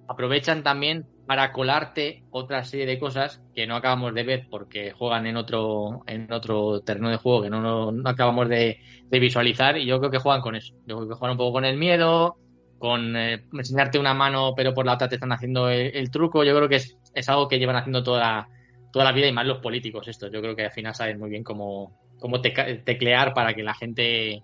[0.08, 5.28] aprovechan también para colarte otra serie de cosas que no acabamos de ver porque juegan
[5.28, 8.80] en otro en otro terreno de juego que no, no, acabamos de,
[9.12, 10.74] visualizar y yo creo que juegan con eso.
[10.86, 12.38] Yo creo que juegan un poco con el miedo,
[12.80, 16.44] con eh, enseñarte una mano pero por la otra te están haciendo el truco.
[16.44, 18.48] Yo creo que es, es algo que llevan haciendo toda,
[18.92, 20.32] toda la vida y más los políticos estos.
[20.32, 24.42] Yo creo que al final saben muy bien cómo, cómo teclear para que la gente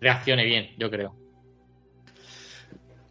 [0.00, 1.14] reaccione bien, yo creo.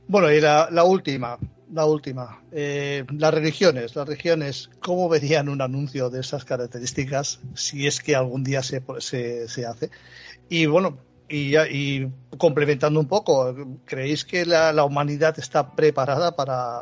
[0.08, 1.38] Bueno, y la, última,
[1.72, 2.42] la última.
[2.52, 8.16] Eh, las religiones, las religiones, ¿cómo verían un anuncio de esas características si es que
[8.16, 9.90] algún día se, se, hace?
[10.50, 10.98] Y bueno,
[11.28, 13.56] y, y, complementando un poco,
[13.86, 16.82] ¿creéis que la, humanidad está preparada para,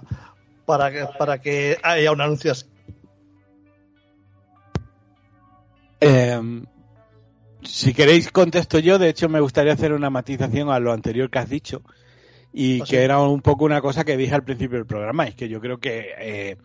[0.66, 2.66] para, para que haya un anuncio así?
[6.00, 6.62] Eh,
[7.64, 11.40] si queréis contesto yo, de hecho me gustaría hacer una matización a lo anterior que
[11.40, 11.82] has dicho
[12.54, 15.36] y pues que era un poco una cosa que dije al principio del programa, es
[15.36, 16.58] que yo creo que eh,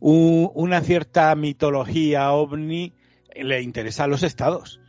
[0.00, 2.92] una cierta mitología ovni
[3.34, 4.80] le interesa a los estados.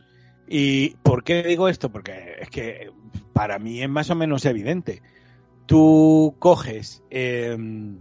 [0.48, 1.90] ¿Y por qué digo esto?
[1.90, 2.92] Porque es que
[3.32, 5.02] para mí es más o menos evidente.
[5.66, 7.98] Tú coges, em,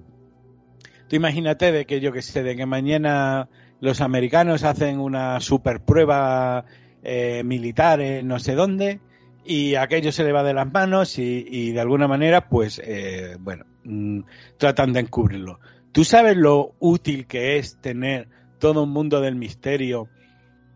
[1.08, 5.82] tú imagínate de que yo que sé, de que mañana los americanos hacen una super
[5.82, 6.66] prueba
[7.04, 9.00] eh, militares, no sé dónde,
[9.46, 13.66] y aquello se le va de las manos y, de alguna manera, pues, eh, bueno,
[13.84, 14.22] mm,
[14.58, 15.60] tratan de encubrirlo.
[15.92, 18.28] ¿Tú sabes lo útil que es tener
[18.60, 20.10] todo un mundo del misterio,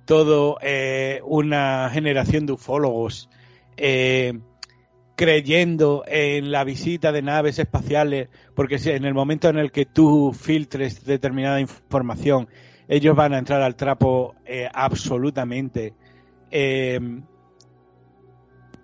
[0.05, 3.29] todo eh, una generación de ufólogos
[5.15, 10.33] creyendo en la visita de naves espaciales, porque en el momento en el que tú
[10.33, 12.49] filtres determinada información,
[12.87, 14.35] ellos van a entrar al trapo
[14.73, 15.93] absolutamente
[16.51, 16.99] eh,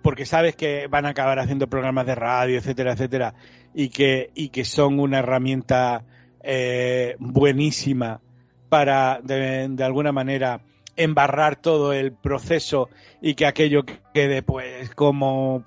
[0.06, 3.34] porque sabes que van a acabar haciendo programas de radio, etcétera, etcétera,
[3.74, 6.04] y que, y que son una herramienta
[6.44, 8.20] eh, buenísima
[8.68, 10.60] para, de, alguna manera,
[10.94, 12.88] embarrar todo el proceso
[13.20, 13.84] y que aquello
[14.14, 15.64] quede, pues, como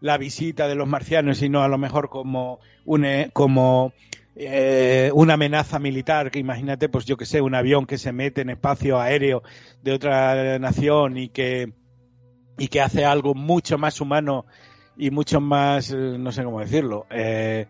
[0.00, 3.92] la visita de los marcianos y no a lo mejor como, una, como
[4.36, 8.42] eh, una amenaza militar, que imagínate, pues yo que sé, un avión que se mete
[8.42, 9.42] en espacio aéreo
[9.82, 11.81] de otra nación y que,
[12.58, 14.46] y que hace algo mucho más humano
[14.96, 17.66] y mucho más, eh, no sé cómo decirlo, eh,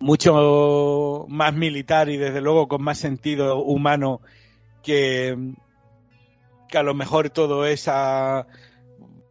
[0.00, 4.20] mucho más militar y desde luego con más sentido humano
[4.82, 5.54] que,
[6.68, 8.46] que a lo mejor todo esa,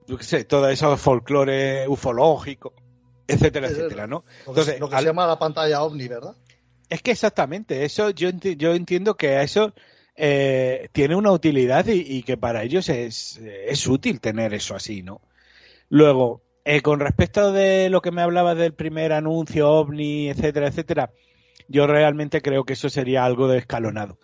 [0.08, 2.74] yo qué sé, todo ese folclore ufológico
[3.32, 4.24] etcétera, etcétera, ¿no?
[4.48, 6.36] Entonces, lo que se llama la pantalla ovni, ¿verdad?
[6.90, 9.74] Es que exactamente, eso yo, yo entiendo que eso
[10.16, 15.22] eh, tiene una utilidad y, que para ellos es, es, útil tener eso así, ¿no?
[15.90, 21.12] Luego, Eh, con respecto de lo que me hablabas del primer anuncio, ovni, etcétera, etcétera,
[21.68, 24.20] yo realmente creo que eso sería algo de escalonado.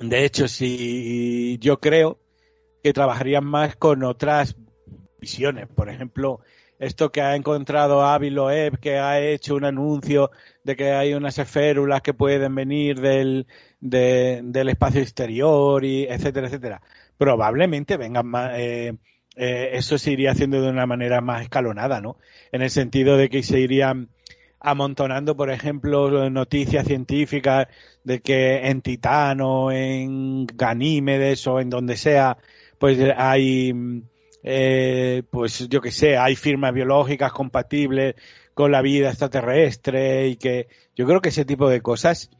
[0.00, 2.18] De hecho, si yo creo
[2.82, 4.56] que trabajarían más con otras
[5.20, 6.40] visiones, por ejemplo,
[6.78, 10.30] esto que ha encontrado Avi Loeb, que ha hecho un anuncio
[10.66, 13.46] de que hay unas esférulas que pueden venir del,
[13.80, 16.82] del espacio exterior, y etcétera, etcétera.
[17.16, 18.94] Probablemente vengan más, eh,
[19.36, 22.18] eh, eso se iría haciendo de una manera más escalonada, ¿no?
[22.50, 24.08] En el sentido de que se irían
[24.58, 27.68] amontonando, por ejemplo, noticias científicas
[28.02, 32.38] de que en Titán o en Ganímedes o en donde sea,
[32.78, 34.02] pues hay
[34.42, 38.16] eh, pues yo que sé, hay firmas biológicas compatibles
[38.56, 42.30] con la vida extraterrestre y que yo creo que ese tipo de cosas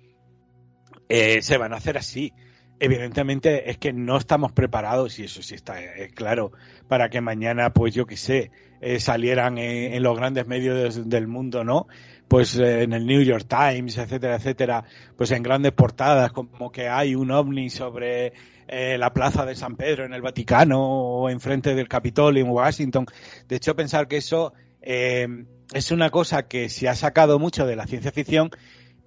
[1.10, 2.32] eh, se van a hacer así.
[2.80, 6.52] Evidentemente es que no estamos preparados, y eso sí está eh, claro,
[6.88, 8.50] para que mañana, pues yo que sé,
[8.98, 11.86] salieran en, los grandes medios del mundo, ¿no?
[12.28, 14.84] Pues en el New York Times, etcétera, etcétera,
[15.18, 18.32] pues en grandes portadas, como que hay un ovni sobre
[18.68, 23.06] eh, la plaza de San Pedro en el Vaticano o enfrente del Capitolio en Washington.
[23.46, 25.28] De hecho, pensar que eso eh,
[25.72, 28.50] es una cosa que se ha sacado mucho de la ciencia ficción,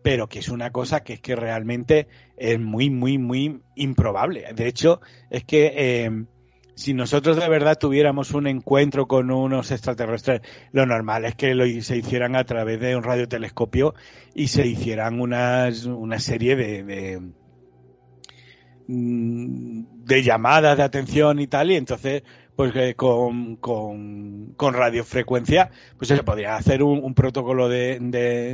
[0.01, 2.07] pero que es una cosa que es que realmente
[2.38, 4.45] es muy, muy, muy improbable.
[4.53, 6.26] De hecho, es que eh,
[6.76, 10.41] si nosotros de verdad tuviéramos un encuentro con unos extraterrestres,
[10.72, 13.93] lo normal es que lo, se hicieran a través de un radiotelescopio
[14.34, 17.20] y se hicieran unas, una serie de
[18.91, 22.24] Mm, de llamadas de atención y tal, y entonces,
[22.60, 27.99] pues con, con, con, radiofrecuencia, pues se podría hacer un, protocolo de,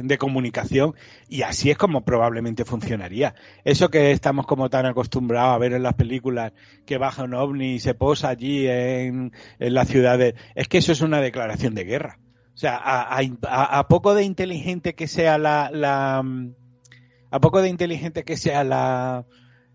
[0.03, 0.93] de, comunicación
[1.27, 3.33] y así es como probablemente funcionaría.
[3.63, 6.53] Eso que estamos como tan acostumbrados a ver en las películas,
[6.85, 10.91] que baja un ovni y se posa allí en, en las ciudades, es que eso
[10.91, 12.19] es una declaración de guerra.
[12.53, 16.23] O sea, a, a, a poco de inteligente que sea la, la,
[17.31, 19.25] a poco de inteligente que sea la,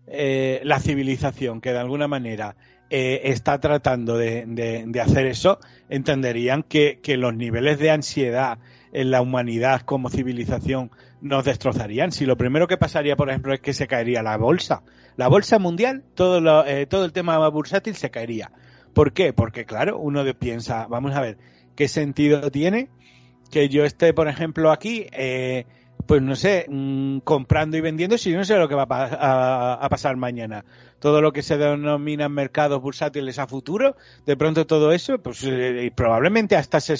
[0.07, 2.55] eh, la civilización que de alguna manera
[2.93, 8.59] eh, está tratando de, hacer eso, entenderían que, los niveles de ansiedad
[8.91, 12.11] en la humanidad como civilización nos destrozarían.
[12.11, 14.83] Si lo primero que pasaría, por ejemplo, es que se caería la bolsa,
[15.15, 18.51] la bolsa mundial, todo, eh, todo el tema bursátil se caería.
[18.93, 19.31] ¿Por qué?
[19.31, 21.37] Porque, claro, uno piensa, vamos a ver,
[21.77, 22.89] ¿qué sentido tiene
[23.51, 25.07] que yo esté, por ejemplo, aquí
[26.11, 30.17] pues no sé, mm, comprando y vendiendo si no sé lo que va a, pasar
[30.17, 30.65] mañana.
[30.99, 33.95] Todo lo que se denomina mercados bursátiles a futuro,
[34.25, 36.97] de pronto todo eso, pues eh, probablemente hasta se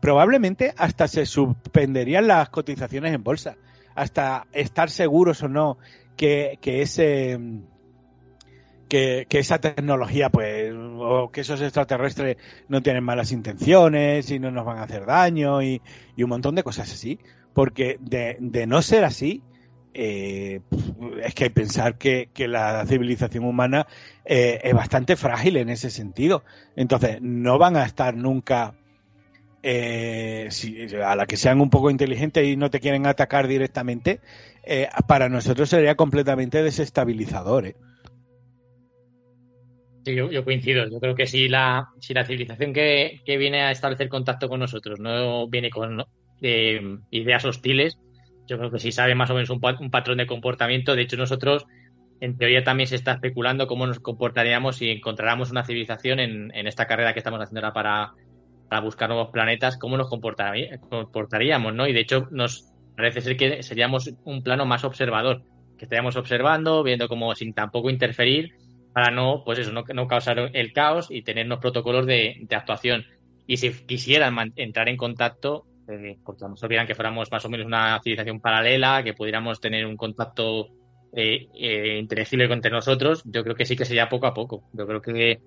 [0.00, 3.58] probablemente hasta se suspenderían las cotizaciones en bolsa,
[3.94, 5.76] hasta estar seguros o no
[6.16, 7.38] que, que ese
[8.88, 12.38] que, esa tecnología, pues, o que esos extraterrestres
[12.68, 15.82] no tienen malas intenciones y no nos van a hacer daño y
[16.16, 17.20] un montón de cosas así
[17.54, 19.42] porque de, no ser así,
[19.92, 20.60] eh,
[21.22, 23.86] es que pensar que, que la civilización humana
[24.24, 26.44] eh, es bastante frágil en ese sentido.
[26.76, 28.74] Entonces, no van a estar nunca,
[29.62, 30.48] eh,
[31.04, 34.20] a la que sean un poco inteligentes y no te quieren atacar directamente,
[35.08, 37.74] para nosotros sería completamente desestabilizador.
[40.04, 40.88] Sí, yo, coincido.
[40.88, 44.60] Yo creo que si la, si la civilización que, que viene a establecer contacto con
[44.60, 46.04] nosotros no viene con
[46.40, 47.98] de ideas hostiles.
[48.46, 50.96] Yo creo que si sabe más o menos un, patrón de comportamiento.
[50.96, 51.66] De hecho, nosotros,
[52.20, 56.86] en teoría, también se está especulando cómo nos comportaríamos si encontráramos una civilización en, esta
[56.86, 58.14] carrera que estamos haciendo ahora
[58.68, 61.86] para, buscar nuevos planetas, cómo nos comportaríamos, ¿no?
[61.86, 65.42] Y de hecho, nos parece ser que seríamos un plano más observador,
[65.78, 68.52] que estaríamos observando, viendo cómo sin tampoco interferir,
[68.92, 73.04] para no, pues eso, no, causar el caos y tener unos protocolos de, de actuación.
[73.46, 77.66] Y si quisieran entrar en contacto, eh, porque nos olvidan que fuéramos más o menos
[77.66, 80.68] una civilización paralela, que pudiéramos tener un contacto
[81.12, 84.62] eh, eh, inteligible entre nosotros, yo creo que sí que sería poco a poco.
[84.72, 85.40] Yo creo que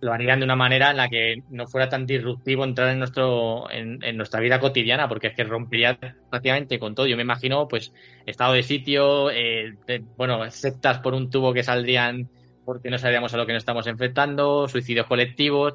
[0.00, 3.70] lo harían de una manera en la que no fuera tan disruptivo entrar en nuestro
[3.70, 5.98] en, nuestra vida cotidiana, porque es que rompería
[6.30, 7.06] prácticamente con todo.
[7.06, 7.92] Yo me imagino, pues,
[8.26, 9.74] estado de sitio, eh,
[10.16, 12.28] bueno, sectas por un tubo que saldrían
[12.64, 15.74] porque no sabíamos a lo que nos estamos enfrentando, suicidios colectivos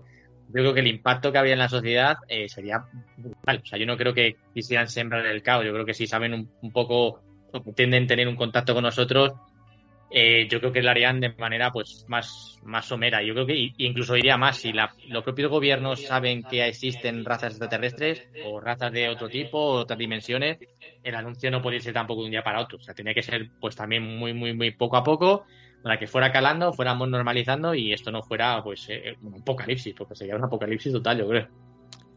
[0.49, 2.84] yo creo que el impacto que habría en la sociedad eh, sería
[3.17, 3.61] brutal.
[3.63, 5.63] O sea, yo no creo que quisieran sembrar el caos.
[5.63, 7.21] Yo creo que si saben un, poco
[7.51, 9.34] o pretenden tener un contacto con nosotros,
[10.09, 13.21] eh, yo creo que lo harían de manera pues más, más somera.
[13.21, 14.57] Yo creo que incluso iría más.
[14.57, 19.81] Si los propios gobiernos saben que existen razas extraterrestres o razas de otro tipo o
[19.81, 20.57] otras dimensiones,
[21.03, 22.80] el anuncio no puede ser tampoco de un día para otro.
[22.80, 25.45] O sea, tiene que ser pues también muy, muy, muy poco a poco
[25.84, 30.15] para que fuera calando, fuéramos normalizando y esto no fuera pues eh, un apocalipsis, porque
[30.15, 31.47] sería un apocalipsis total, yo creo.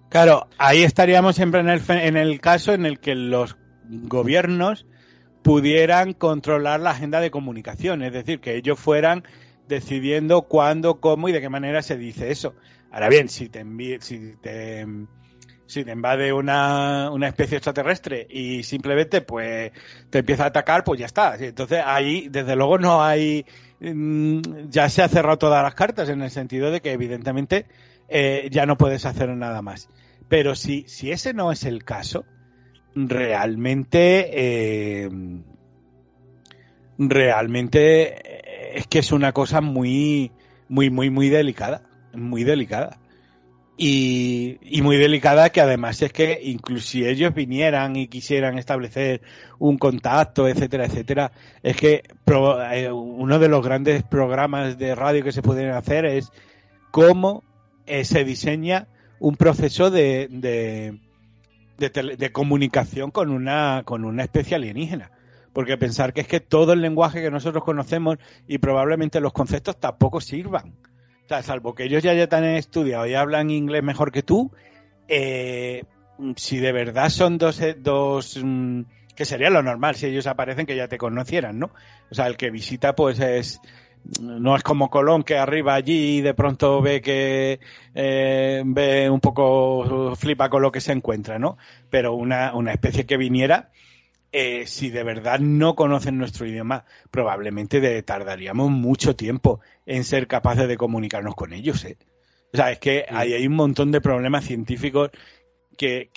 [0.08, 3.56] Claro, ahí estaríamos siempre en el, en el caso en el que los
[3.88, 4.86] gobiernos
[5.42, 9.24] pudieran controlar la agenda de comunicación, es decir, que ellos fueran
[9.68, 12.54] decidiendo cuándo, cómo y de qué manera se dice eso.
[12.90, 13.64] Ahora bien, si te,
[14.00, 14.86] si te,
[15.66, 19.72] si te invade una, una, especie extraterrestre y simplemente pues
[20.10, 21.36] te empieza a atacar, pues ya está.
[21.36, 23.46] Entonces ahí, desde luego, no hay.
[23.80, 27.66] Mm, ya se ha cerrado todas las cartas en el sentido de que, evidentemente,
[28.08, 29.88] eh, ya no puedes hacer nada más.
[30.28, 32.24] Pero si, si ese no es el caso,
[32.94, 34.30] realmente.
[34.32, 35.10] Eh,
[36.98, 40.32] realmente es que es una cosa muy,
[40.68, 41.82] muy, muy, muy delicada.
[42.14, 42.98] Muy delicada.
[43.76, 49.22] Y, muy delicada que además es que incluso si ellos vinieran y quisieran establecer
[49.58, 51.32] un contacto, etcétera, etcétera,
[51.62, 52.02] es que
[52.72, 56.30] eh, uno de los grandes programas de radio que se pueden hacer es
[56.90, 57.42] cómo
[57.86, 58.88] eh, se diseña
[59.18, 60.98] un proceso de, de,
[61.78, 65.10] de, comunicación con una, con una especie alienígena.
[65.52, 69.78] Porque pensar que es que todo el lenguaje que nosotros conocemos y probablemente los conceptos
[69.78, 70.74] tampoco sirvan
[71.40, 74.52] salvo que ellos ya, ya han estudiado y hablan inglés mejor que tú,
[75.08, 75.84] eh,
[76.36, 78.82] si de verdad son dos, eh, dos mm,
[79.14, 81.70] que sería lo normal si ellos aparecen que ya te conocieran, ¿no?
[82.10, 83.60] O sea, el que visita pues es
[84.20, 87.60] no es como Colón que arriba allí y de pronto ve que
[87.94, 91.56] eh, ve un poco flipa con lo que se encuentra, ¿no?
[91.88, 93.70] Pero una, una especie que viniera
[94.32, 100.66] eh, si de verdad no conocen nuestro idioma, probablemente tardaríamos mucho tiempo en ser capaces
[100.68, 101.84] de comunicarnos con ellos.
[101.84, 101.98] ¿eh?
[102.52, 105.10] O sea, es que hay, un montón de problemas científicos
[105.76, 106.10] que,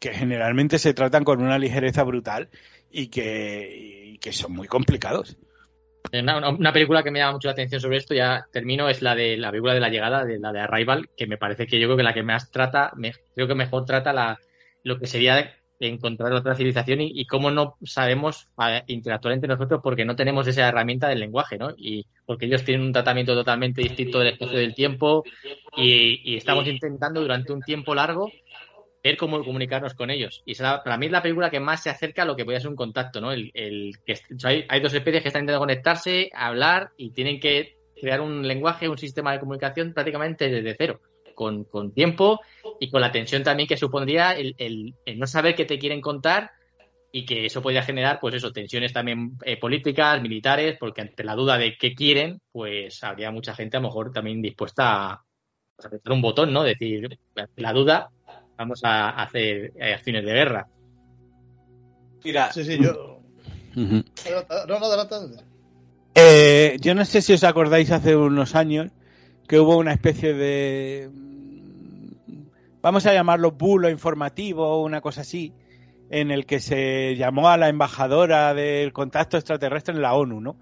[0.00, 2.50] generalmente se tratan con una ligereza brutal
[2.90, 5.38] y que, son muy complicados.
[6.12, 9.38] Una, película que me llama mucho la atención sobre esto, ya termino, es la de
[9.38, 11.96] la película de la llegada, de la de Arrival, que me parece que yo creo
[11.96, 12.92] que la que más trata,
[13.34, 14.38] creo que mejor trata la,
[14.82, 15.54] lo que sería
[15.88, 18.48] encontrar otra civilización y, cómo no sabemos
[18.86, 21.70] interactuar entre nosotros porque no tenemos esa herramienta del lenguaje, ¿no?
[21.76, 25.24] Y porque ellos tienen un tratamiento totalmente distinto del espacio del tiempo
[25.76, 28.30] y, estamos intentando durante un tiempo largo
[29.02, 30.42] ver cómo comunicarnos con ellos.
[30.46, 32.70] Y para mí es la película que más se acerca a lo que puede ser
[32.70, 33.32] un contacto, ¿no?
[33.32, 33.50] El,
[34.06, 34.14] que
[34.44, 38.88] hay, hay dos especies que están intentando conectarse, hablar y tienen que crear un lenguaje,
[38.88, 41.00] un sistema de comunicación prácticamente desde cero
[41.34, 42.40] con, tiempo
[42.80, 46.50] y con la tensión también que supondría el, no saber qué te quieren contar
[47.10, 51.34] y que eso podría generar, pues eso, tensiones también eh, políticas, militares, porque ante la
[51.34, 55.24] duda de qué quieren, pues habría mucha gente a lo mejor también dispuesta a,
[55.84, 56.62] apretar un botón, ¿no?
[56.62, 57.18] Decir,
[57.56, 58.10] la duda,
[58.56, 60.68] vamos a hacer acciones de guerra.
[62.24, 62.52] Mira.
[62.52, 63.20] Sí, sí, yo.
[63.74, 64.78] No, no,
[66.14, 68.90] eh, yo no sé si os acordáis hace unos años
[69.52, 71.10] que hubo una especie de,
[72.80, 75.52] vamos a llamarlo bulo informativo, una cosa así,
[76.08, 80.56] en el que se llamó a la embajadora del contacto extraterrestre en la ONU, ¿no?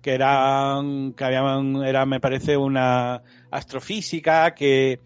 [0.00, 0.80] Que era,
[1.16, 5.00] que habían, era, me parece, una astrofísica que,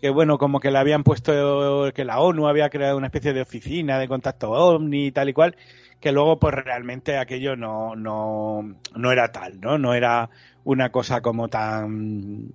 [0.00, 3.42] que bueno, como que le habían puesto, que la ONU había creado una especie de
[3.42, 5.56] oficina de contacto OVNI y tal y cual,
[6.00, 9.76] que luego pues realmente aquello no, no, no era tal, ¿no?
[9.76, 10.30] No era
[10.68, 12.50] una cosa como tan,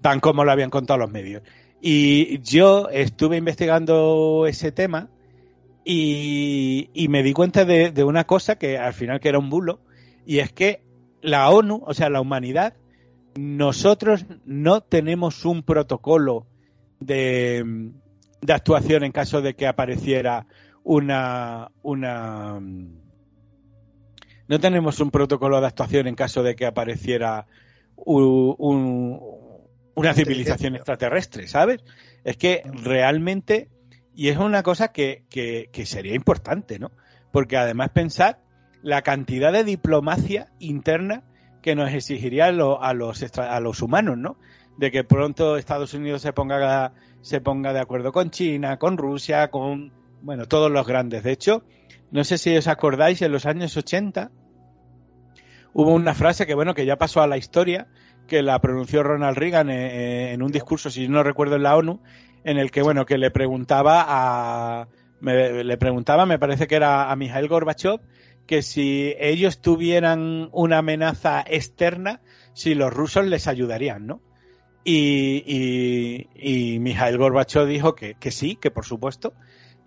[0.00, 1.42] tan como lo habían contado los medios.
[1.80, 5.08] Y yo estuve investigando ese tema
[5.84, 9.80] y, me di cuenta de, una cosa que al final que era un bulo,
[10.24, 10.84] y es que
[11.20, 12.74] la ONU, o sea, la humanidad,
[13.34, 16.46] nosotros no tenemos un protocolo
[17.00, 17.90] de,
[18.40, 20.46] de actuación en caso de que apareciera
[20.84, 22.60] una, una
[24.48, 27.46] no tenemos un protocolo de actuación en caso de que apareciera
[27.96, 31.82] una civilización extraterrestre, ¿sabes?
[32.24, 33.68] Es que realmente,
[34.14, 35.24] y es una cosa que,
[35.84, 36.92] sería importante, ¿no?
[37.32, 38.40] Porque además pensar
[38.82, 41.24] la cantidad de diplomacia interna
[41.62, 42.78] que nos exigiría a, los,
[43.38, 44.38] a los humanos, ¿no?
[44.76, 46.92] De que pronto Estados Unidos se ponga,
[47.22, 49.92] se ponga de acuerdo con China, con Rusia, con,
[50.22, 51.24] bueno, todos los grandes.
[51.24, 51.64] De hecho,
[52.10, 54.30] no sé si os acordáis, en los años 80
[55.72, 57.88] hubo una frase que, bueno, que ya pasó a la historia,
[58.26, 61.76] que la pronunció Ronald Reagan eh, eh, en un discurso, si no recuerdo, en la
[61.76, 62.00] ONU,
[62.44, 64.88] en el que, bueno, que le preguntaba a,
[65.20, 68.00] me, le preguntaba, me parece que era a Mikhail Gorbachev,
[68.46, 72.20] que si ellos tuvieran una amenaza externa,
[72.54, 74.22] si los rusos les ayudarían, ¿no?
[74.84, 79.34] Y, y, y Gorbachev dijo que, que sí, que por supuesto,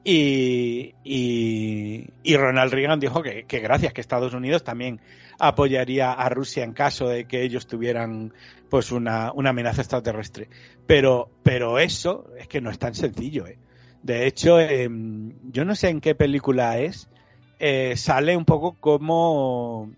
[0.03, 5.01] Y, y, Ronald Reagan dijo que, gracias, que Estados Unidos también
[5.39, 8.33] apoyaría a Rusia en caso de que ellos tuvieran
[8.69, 10.49] pues una, amenaza extraterrestre.
[10.87, 13.45] Pero, pero eso es que no es tan sencillo.
[13.47, 13.59] ¿eh?
[14.01, 17.09] De hecho, em, yo no sé en qué película es,
[17.59, 19.91] eh, sale un poco como...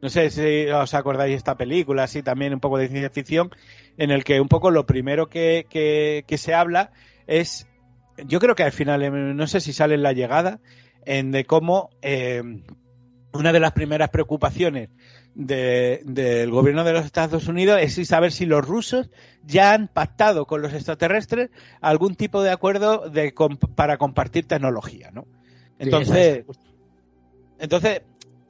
[0.00, 3.50] No sé si os acordáis de esta película, así también un poco de ciencia ficción,
[3.98, 6.90] en el que un poco lo primero que, que, se habla
[7.28, 7.68] es,
[8.26, 10.60] yo creo que al final, em, no sé si sale en la llegada,
[11.04, 12.62] en de cómo em,
[13.32, 14.90] una de las primeras preocupaciones
[15.34, 19.08] del gobierno de los Estados Unidos es saber si los rusos
[19.44, 23.32] ya han pactado con los extraterrestres algún tipo de acuerdo de,
[23.74, 25.26] para compartir tecnología, ¿no?
[25.78, 26.44] Entonces,
[27.58, 28.02] entonces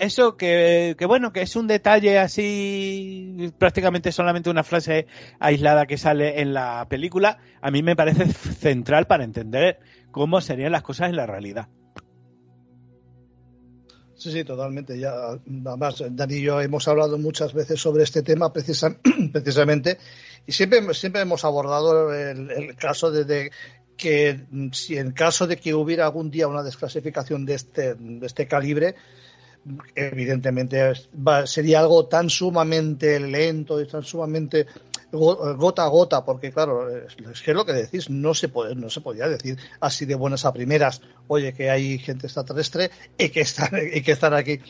[0.02, 5.06] eso que, que, bueno, que es un detalle así, prácticamente solamente una frase
[5.38, 9.78] aislada que sale en la película, a mí me parece central para entender
[10.10, 11.68] cómo serían las cosas en la realidad.
[14.16, 14.98] Sí, sí, totalmente.
[14.98, 15.12] Ya,
[15.66, 18.52] además, Dani y yo hemos hablado muchas veces sobre este tema
[19.32, 19.98] precisamente
[20.46, 23.50] y siempre, siempre hemos abordado el, caso de,
[23.96, 28.46] que si en caso de que hubiera algún día una desclasificación de este, de este
[28.46, 28.94] calibre,
[29.94, 30.93] evidentemente
[31.47, 34.66] sería algo tan sumamente lento y tan sumamente
[35.12, 39.02] gota a gota, porque claro, es que lo que decís, no se puede, no se
[39.02, 43.70] podía decir así de buenas a primeras, oye, que hay gente extraterrestre y que están,
[43.93, 44.60] y que están aquí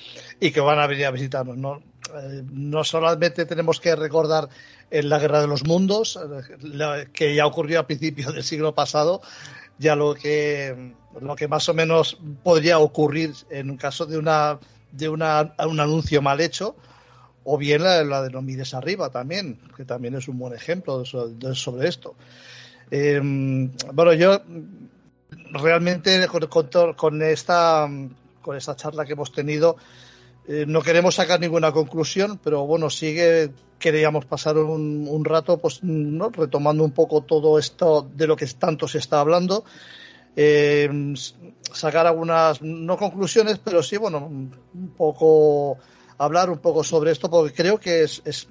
[0.40, 1.56] y que van a venir a visitarnos.
[1.56, 4.48] No, eh, no solamente tenemos que recordar
[4.90, 6.18] en la guerra de los mundos,
[7.12, 9.22] que ya ocurrió a principios del siglo pasado,
[9.78, 14.58] ya lo que lo que más o menos podría ocurrir en un caso de una
[14.92, 16.76] de una, un anuncio mal hecho,
[17.44, 21.88] o bien la, de no mires arriba también, que también es un buen ejemplo sobre,
[21.88, 22.14] esto.
[22.90, 24.42] Em, bueno, yo
[25.52, 26.26] realmente
[26.96, 27.88] con, esta,
[28.42, 29.76] con esta charla que hemos tenido,
[30.46, 33.50] eh, no queremos sacar ninguna conclusión, pero bueno, sigue
[33.82, 36.30] queríamos pasar un, rato pues ¿no?
[36.30, 39.64] retomando un poco todo esto de lo que tanto se está hablando
[40.36, 41.14] eh,
[41.72, 45.78] sacar algunas, no conclusiones, pero sí, bueno, un poco
[46.18, 48.46] hablar un poco sobre esto, porque creo que es, es,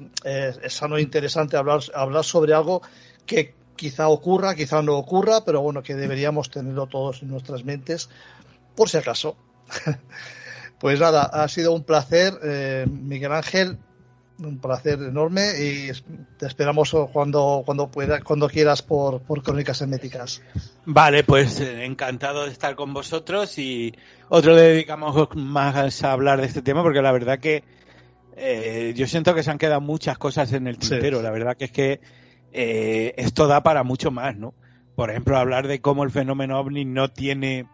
[0.67, 2.81] sano e interesante hablar, hablar sobre algo
[3.25, 8.09] que quizá ocurra, quizá no ocurra, pero bueno, que deberíamos tenerlo todos en nuestras mentes,
[8.75, 9.37] por si acaso.
[10.79, 13.77] pues nada, ha sido un placer, eh, Miguel Ángel
[14.45, 15.91] un placer enorme y
[16.37, 20.41] te esperamos cuando cuando pueda, cuando quieras por, por Crónicas Herméticas.
[20.85, 23.93] Vale, pues eh, encantado de estar con vosotros y
[24.29, 27.63] otro le dedicamos más a hablar de este tema porque la verdad que
[28.35, 31.21] eh, yo siento que se han quedado muchas cosas en el tintero.
[31.21, 32.01] La verdad que es que
[32.51, 34.53] eh, esto da para mucho más, ¿no?
[34.95, 37.67] Por ejemplo, hablar de cómo el fenómeno ovni no tiene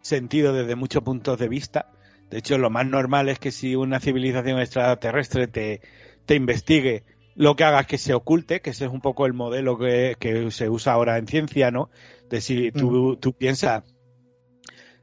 [0.00, 1.90] sentido desde muchos puntos de vista.
[2.30, 5.80] De hecho, lo más normal es que si una civilización extraterrestre te,
[6.28, 9.32] te investigue, lo que haga es que se oculte, que ese es un poco el
[9.32, 10.14] modelo que,
[10.50, 11.88] se usa ahora en ciencia, ¿no?
[12.28, 13.82] De si tú, tú piensas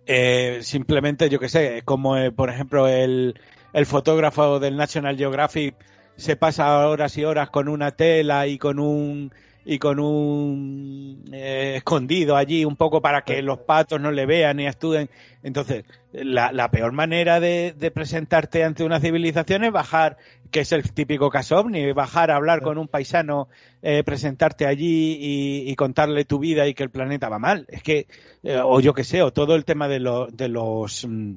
[0.05, 3.39] eh, simplemente, yo que sé, como eh, por ejemplo el,
[3.73, 5.75] el fotógrafo del National Geographic
[6.15, 9.33] se pasa horas y horas con una tela y con un
[9.65, 14.59] y con un eh, escondido allí un poco para que los patos no le vean
[14.59, 15.09] y estudien.
[15.41, 20.17] Entonces, la, la peor manera de, de, presentarte ante una civilización es bajar,
[20.55, 23.49] que es el típico caso ovni, bajar a hablar con un paisano,
[23.81, 27.65] eh, presentarte allí y, y, contarle tu vida y que el planeta va mal.
[27.67, 28.07] Es que,
[28.41, 31.33] eh, o yo que sé, o todo el tema de, lo, de los mm,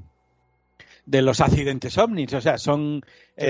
[1.06, 3.02] de los accidentes ovnis, o sea, son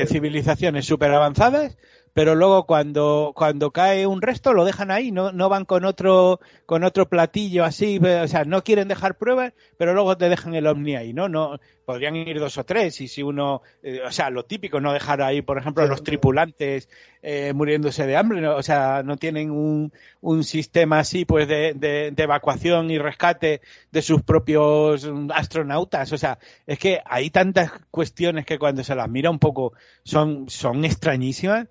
[0.06, 1.76] civilizaciones súper avanzadas
[2.18, 6.40] pero luego cuando, cuando cae un resto lo dejan ahí, no, no van con otro,
[6.66, 10.66] con otro platillo así, o sea, no quieren dejar pruebas, pero luego te dejan el
[10.66, 11.28] ovni ahí, ¿no?
[11.28, 14.92] no podrían ir dos o tres, y si uno, eh, o sea, lo típico, no
[14.92, 16.88] dejar ahí, por ejemplo, a los tripulantes
[17.22, 22.12] eh, muriéndose de hambre, o sea, no tienen un, un sistema así, pues, de, de,
[22.16, 23.62] evacuación y rescate
[23.92, 29.08] de sus propios astronautas, o sea, es que hay tantas cuestiones que cuando se las
[29.08, 29.72] mira un poco
[30.02, 31.68] son, son extrañísimas,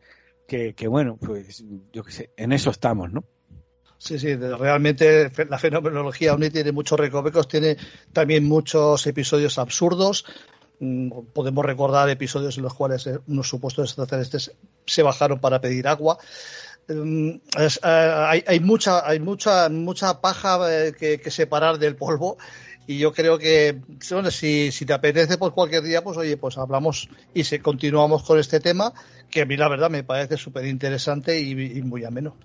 [0.48, 3.24] que, bueno, pues yo qué sé, en eso estamos, ¿no?
[4.00, 7.78] Sí, sí, realmente la fenomenología OVNI tiene muchos recovecos, tiene
[8.14, 10.24] también muchos episodios absurdos.
[10.80, 14.52] Mm, podemos recordar episodios en los cuales eh, unos supuestos extraterrestres
[14.86, 16.20] se bajaron para pedir agua.
[16.88, 22.38] Mm, eh, hay, mucha, hay mucha, mucha paja eh, que, separar del polvo
[22.88, 23.82] y yo creo que
[24.32, 28.40] si, si te apetece pues cualquier día pues oye pues hablamos y se continuamos con
[28.40, 28.94] este tema
[29.30, 32.36] que a mí la verdad me parece súper interesante y, muy ameno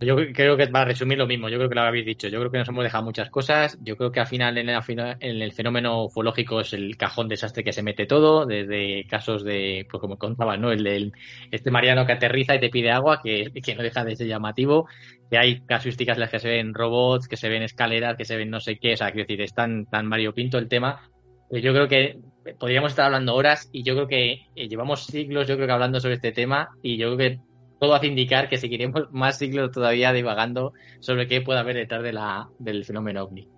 [0.00, 2.50] Yo creo que para resumir lo mismo, yo creo que lo habéis dicho, yo creo
[2.50, 6.60] que nos hemos dejado muchas cosas, yo creo que al final en el, fenómeno ufológico
[6.60, 10.70] es el cajón desastre que se mete todo, desde casos de, pues como contaba, ¿no?
[10.70, 11.12] El del
[11.50, 14.86] este mariano que aterriza y te pide agua, que, que no deja de ser llamativo,
[15.30, 18.36] que hay casuísticas en las que se ven robots, que se ven escaleras, que se
[18.36, 21.08] ven no sé qué, o sea, quiero decir, es tan, tan variopinto el tema,
[21.50, 22.18] yo creo que
[22.58, 26.00] podríamos estar hablando horas y yo creo que eh, llevamos siglos, yo creo que hablando
[26.00, 27.40] sobre este tema y yo creo que
[27.78, 32.12] todo hace indicar que seguiremos más siglos todavía divagando sobre qué puede haber detrás de
[32.12, 33.48] la, del fenómeno ovni.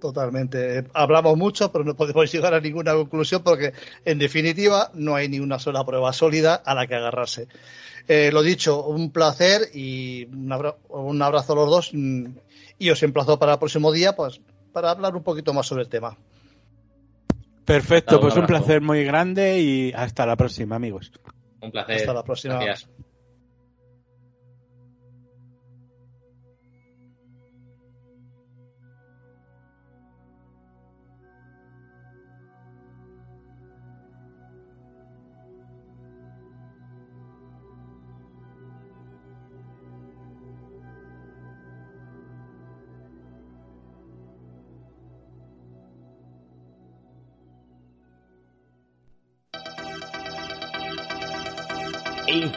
[0.00, 0.84] Totalmente.
[0.94, 3.72] Hablamos mucho, pero no podemos llegar a ninguna conclusión porque,
[4.04, 7.48] en definitiva, no hay ni una sola prueba sólida a la que agarrarse.
[8.08, 11.90] Eh, lo dicho, un placer y un, abrazo a los dos.
[11.92, 12.26] Mm,
[12.78, 14.40] y os emplazo para el próximo día pues,
[14.72, 16.16] para hablar un poquito más sobre el tema.
[17.66, 21.12] Perfecto, pues un placer muy grande y hasta la próxima, amigos.
[21.60, 21.96] Un placer.
[21.96, 22.58] Hasta la próxima.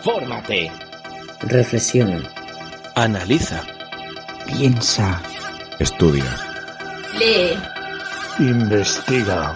[0.06, 0.70] Infórmate.
[1.44, 2.20] Reflexiona.
[2.94, 3.64] Analiza.
[4.46, 5.22] Piensa.
[5.80, 6.26] Estudia.
[7.18, 7.58] Lee.
[8.38, 9.54] Investiga.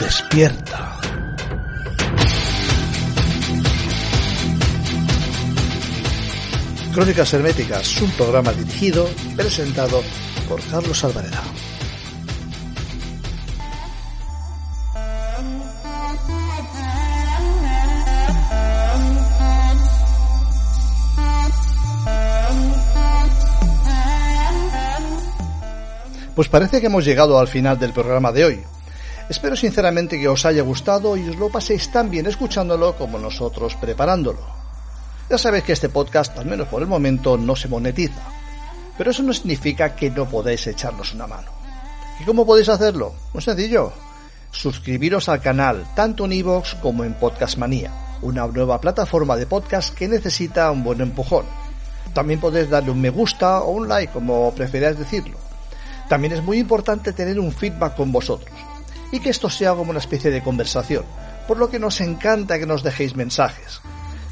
[0.00, 0.98] Despierta.
[6.92, 10.02] Crónicas Herméticas, un programa dirigido y presentado
[10.48, 11.44] por Carlos Alvareda.
[26.42, 28.60] Pues parece que hemos llegado al final del programa de hoy.
[29.28, 33.76] Espero sinceramente que os haya gustado y os lo paséis tan bien escuchándolo como nosotros
[33.76, 34.40] preparándolo.
[35.30, 38.20] Ya sabéis que este podcast, al menos por el momento, no se monetiza.
[38.98, 41.52] Pero eso no significa que no podáis echarnos una mano.
[42.18, 43.14] ¿Y cómo podéis hacerlo?
[43.32, 43.92] Muy sencillo.
[44.50, 50.08] Suscribiros al canal, tanto en iVoox como en Podcastmanía, una nueva plataforma de podcast que
[50.08, 51.46] necesita un buen empujón.
[52.12, 55.51] También podéis darle un me gusta o un like, como preferáis decirlo.
[56.12, 58.54] También es muy importante tener un feedback con vosotros
[59.12, 61.06] y que esto sea como una especie de conversación,
[61.48, 63.80] por lo que nos encanta que nos dejéis mensajes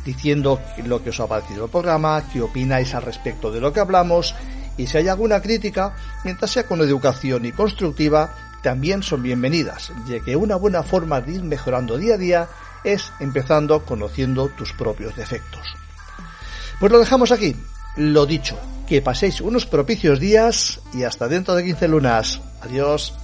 [0.04, 3.80] diciendo lo que os ha parecido el programa, qué opináis al respecto de lo que
[3.80, 4.34] hablamos
[4.76, 10.20] y si hay alguna crítica, mientras sea con educación y constructiva, también son bienvenidas, ya
[10.20, 12.48] que una buena forma de ir mejorando día a día
[12.84, 15.66] es empezando conociendo tus propios defectos.
[16.78, 17.56] Pues lo dejamos aquí.
[17.96, 18.58] Lo dicho,
[18.90, 22.40] que paséis unos propicios días y hasta dentro de 15 lunas.
[22.60, 23.14] Adiós.